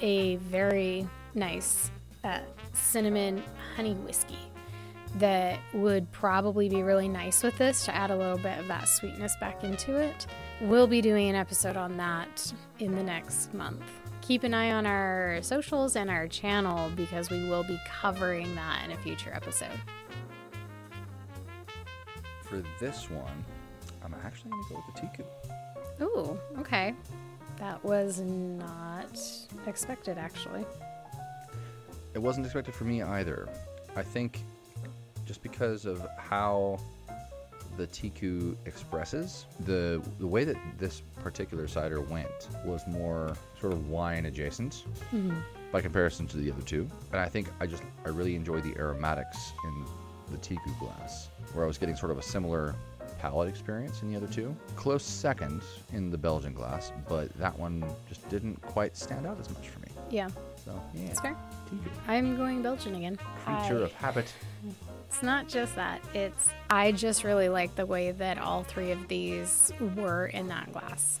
a 0.00 0.36
very 0.36 1.08
nice 1.34 1.90
uh, 2.24 2.40
cinnamon 2.72 3.42
honey 3.76 3.94
whiskey 3.94 4.38
that 5.16 5.58
would 5.72 6.10
probably 6.12 6.68
be 6.68 6.82
really 6.82 7.08
nice 7.08 7.42
with 7.42 7.56
this 7.58 7.84
to 7.86 7.94
add 7.94 8.10
a 8.10 8.16
little 8.16 8.38
bit 8.38 8.58
of 8.58 8.68
that 8.68 8.88
sweetness 8.88 9.36
back 9.40 9.64
into 9.64 9.96
it. 9.96 10.26
We'll 10.60 10.86
be 10.86 11.00
doing 11.00 11.28
an 11.28 11.34
episode 11.34 11.76
on 11.76 11.96
that 11.96 12.52
in 12.78 12.94
the 12.94 13.02
next 13.02 13.54
month. 13.54 13.82
Keep 14.20 14.44
an 14.44 14.52
eye 14.52 14.72
on 14.72 14.84
our 14.84 15.38
socials 15.40 15.96
and 15.96 16.10
our 16.10 16.28
channel 16.28 16.90
because 16.94 17.30
we 17.30 17.48
will 17.48 17.64
be 17.64 17.80
covering 17.86 18.54
that 18.54 18.84
in 18.84 18.92
a 18.92 18.96
future 18.98 19.32
episode. 19.32 19.80
For 22.48 22.62
this 22.80 23.10
one, 23.10 23.44
I'm 24.02 24.14
actually 24.24 24.50
gonna 24.50 24.62
go 24.70 24.82
with 24.86 24.94
the 24.94 25.00
Teku. 25.00 25.24
Ooh, 26.02 26.38
okay. 26.60 26.94
That 27.58 27.82
was 27.84 28.20
not 28.20 29.18
expected, 29.66 30.16
actually. 30.16 30.64
It 32.14 32.18
wasn't 32.20 32.46
expected 32.46 32.74
for 32.74 32.84
me 32.84 33.02
either. 33.02 33.48
I 33.96 34.02
think 34.02 34.40
just 35.26 35.42
because 35.42 35.84
of 35.84 36.06
how 36.16 36.78
the 37.76 37.86
Teku 37.86 38.56
expresses, 38.64 39.46
the 39.60 40.02
the 40.18 40.26
way 40.26 40.44
that 40.44 40.56
this 40.78 41.02
particular 41.22 41.68
cider 41.68 42.00
went 42.00 42.48
was 42.64 42.86
more 42.86 43.36
sort 43.60 43.72
of 43.72 43.88
wine 43.88 44.26
adjacent 44.26 44.84
mm-hmm. 45.12 45.34
by 45.70 45.80
comparison 45.80 46.26
to 46.28 46.36
the 46.38 46.50
other 46.50 46.62
two. 46.62 46.88
And 47.12 47.20
I 47.20 47.28
think 47.28 47.48
I 47.60 47.66
just 47.66 47.82
I 48.04 48.08
really 48.08 48.34
enjoy 48.34 48.60
the 48.60 48.76
aromatics 48.76 49.52
in 49.64 49.84
the 50.30 50.38
Teku 50.38 50.78
glass, 50.78 51.28
where 51.52 51.64
I 51.64 51.68
was 51.68 51.78
getting 51.78 51.96
sort 51.96 52.10
of 52.10 52.18
a 52.18 52.22
similar 52.22 52.74
palate 53.18 53.48
experience 53.48 54.02
in 54.02 54.10
the 54.12 54.16
other 54.16 54.32
two. 54.32 54.54
Close 54.76 55.02
second 55.02 55.60
in 55.92 56.10
the 56.10 56.18
Belgian 56.18 56.52
glass, 56.52 56.92
but 57.08 57.32
that 57.38 57.58
one 57.58 57.84
just 58.08 58.28
didn't 58.28 58.60
quite 58.62 58.96
stand 58.96 59.26
out 59.26 59.38
as 59.40 59.48
much 59.50 59.68
for 59.68 59.80
me. 59.80 59.88
Yeah, 60.10 60.28
So 60.64 60.80
yeah, 60.94 61.02
it's 61.08 61.20
fair. 61.20 61.36
Teku. 61.70 61.78
I'm 62.06 62.36
going 62.36 62.62
Belgian 62.62 62.94
again. 62.94 63.16
Creature 63.44 63.78
I- 63.80 63.82
of 63.84 63.92
habit. 63.94 64.32
It's 65.08 65.22
not 65.22 65.48
just 65.48 65.74
that. 65.76 66.02
It's 66.14 66.50
I 66.68 66.92
just 66.92 67.24
really 67.24 67.48
like 67.48 67.74
the 67.74 67.86
way 67.86 68.10
that 68.10 68.36
all 68.38 68.62
three 68.62 68.90
of 68.92 69.08
these 69.08 69.72
were 69.96 70.26
in 70.26 70.48
that 70.48 70.70
glass. 70.70 71.20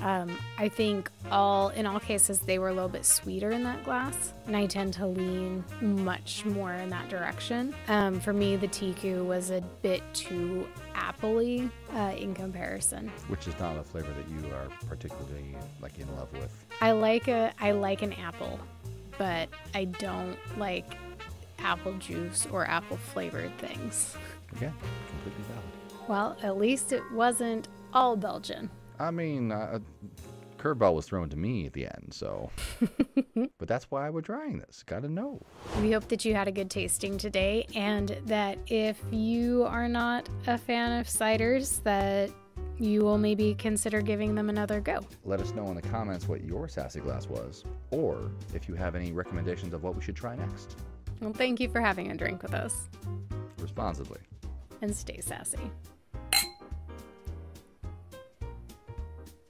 Um, 0.00 0.36
I 0.58 0.68
think 0.68 1.08
all 1.30 1.68
in 1.68 1.86
all 1.86 2.00
cases 2.00 2.40
they 2.40 2.58
were 2.58 2.68
a 2.68 2.72
little 2.74 2.88
bit 2.88 3.04
sweeter 3.06 3.52
in 3.52 3.62
that 3.62 3.84
glass, 3.84 4.32
and 4.46 4.56
I 4.56 4.66
tend 4.66 4.92
to 4.94 5.06
lean 5.06 5.64
much 5.80 6.44
more 6.46 6.72
in 6.72 6.90
that 6.90 7.08
direction. 7.08 7.74
Um, 7.86 8.18
for 8.18 8.32
me, 8.32 8.56
the 8.56 8.66
Teku 8.68 9.24
was 9.24 9.50
a 9.50 9.60
bit 9.82 10.02
too 10.14 10.66
appley 10.94 11.70
uh, 11.94 12.14
in 12.16 12.34
comparison. 12.34 13.08
which 13.28 13.46
is 13.46 13.56
not 13.60 13.76
a 13.76 13.84
flavor 13.84 14.12
that 14.14 14.28
you 14.28 14.52
are 14.52 14.68
particularly 14.88 15.54
like 15.80 15.96
in 15.98 16.12
love 16.16 16.32
with. 16.32 16.50
I 16.80 16.90
like 16.92 17.28
a 17.28 17.52
I 17.60 17.70
like 17.70 18.02
an 18.02 18.14
apple, 18.14 18.58
but 19.16 19.48
I 19.74 19.84
don't 19.84 20.36
like 20.58 20.96
apple 21.58 21.94
juice 21.94 22.46
or 22.52 22.66
apple 22.66 22.96
flavored 22.96 23.56
things. 23.58 24.16
Again, 24.56 24.74
completely 25.10 25.44
valid. 25.44 26.08
Well, 26.08 26.36
at 26.42 26.56
least 26.56 26.92
it 26.92 27.02
wasn't 27.12 27.68
all 27.92 28.16
Belgian. 28.16 28.70
I 28.98 29.10
mean, 29.10 29.52
uh, 29.52 29.78
curveball 30.58 30.94
was 30.94 31.06
thrown 31.06 31.28
to 31.30 31.36
me 31.36 31.66
at 31.66 31.72
the 31.72 31.86
end, 31.86 32.08
so. 32.10 32.50
but 33.58 33.68
that's 33.68 33.84
why 33.90 34.10
we're 34.10 34.20
trying 34.20 34.58
this. 34.58 34.82
Got 34.82 35.02
to 35.02 35.08
know. 35.08 35.40
We 35.80 35.92
hope 35.92 36.08
that 36.08 36.24
you 36.24 36.34
had 36.34 36.48
a 36.48 36.52
good 36.52 36.70
tasting 36.70 37.18
today 37.18 37.66
and 37.74 38.18
that 38.26 38.58
if 38.66 39.00
you 39.10 39.64
are 39.64 39.88
not 39.88 40.28
a 40.46 40.58
fan 40.58 41.00
of 41.00 41.06
ciders 41.06 41.82
that 41.84 42.30
you 42.78 43.02
will 43.02 43.18
maybe 43.18 43.54
consider 43.54 44.00
giving 44.00 44.34
them 44.34 44.48
another 44.48 44.80
go. 44.80 45.00
Let 45.24 45.40
us 45.40 45.52
know 45.52 45.66
in 45.66 45.74
the 45.74 45.82
comments 45.82 46.28
what 46.28 46.44
your 46.44 46.68
sassy 46.68 47.00
glass 47.00 47.26
was, 47.26 47.64
or 47.90 48.30
if 48.54 48.68
you 48.68 48.74
have 48.74 48.94
any 48.94 49.12
recommendations 49.12 49.74
of 49.74 49.82
what 49.82 49.96
we 49.96 50.02
should 50.02 50.16
try 50.16 50.36
next. 50.36 50.76
Well, 51.20 51.32
thank 51.32 51.60
you 51.60 51.68
for 51.68 51.80
having 51.80 52.10
a 52.10 52.16
drink 52.16 52.42
with 52.42 52.54
us 52.54 52.88
Responsibly. 53.60 54.20
and 54.82 54.94
stay 54.94 55.20
sassy. 55.20 55.70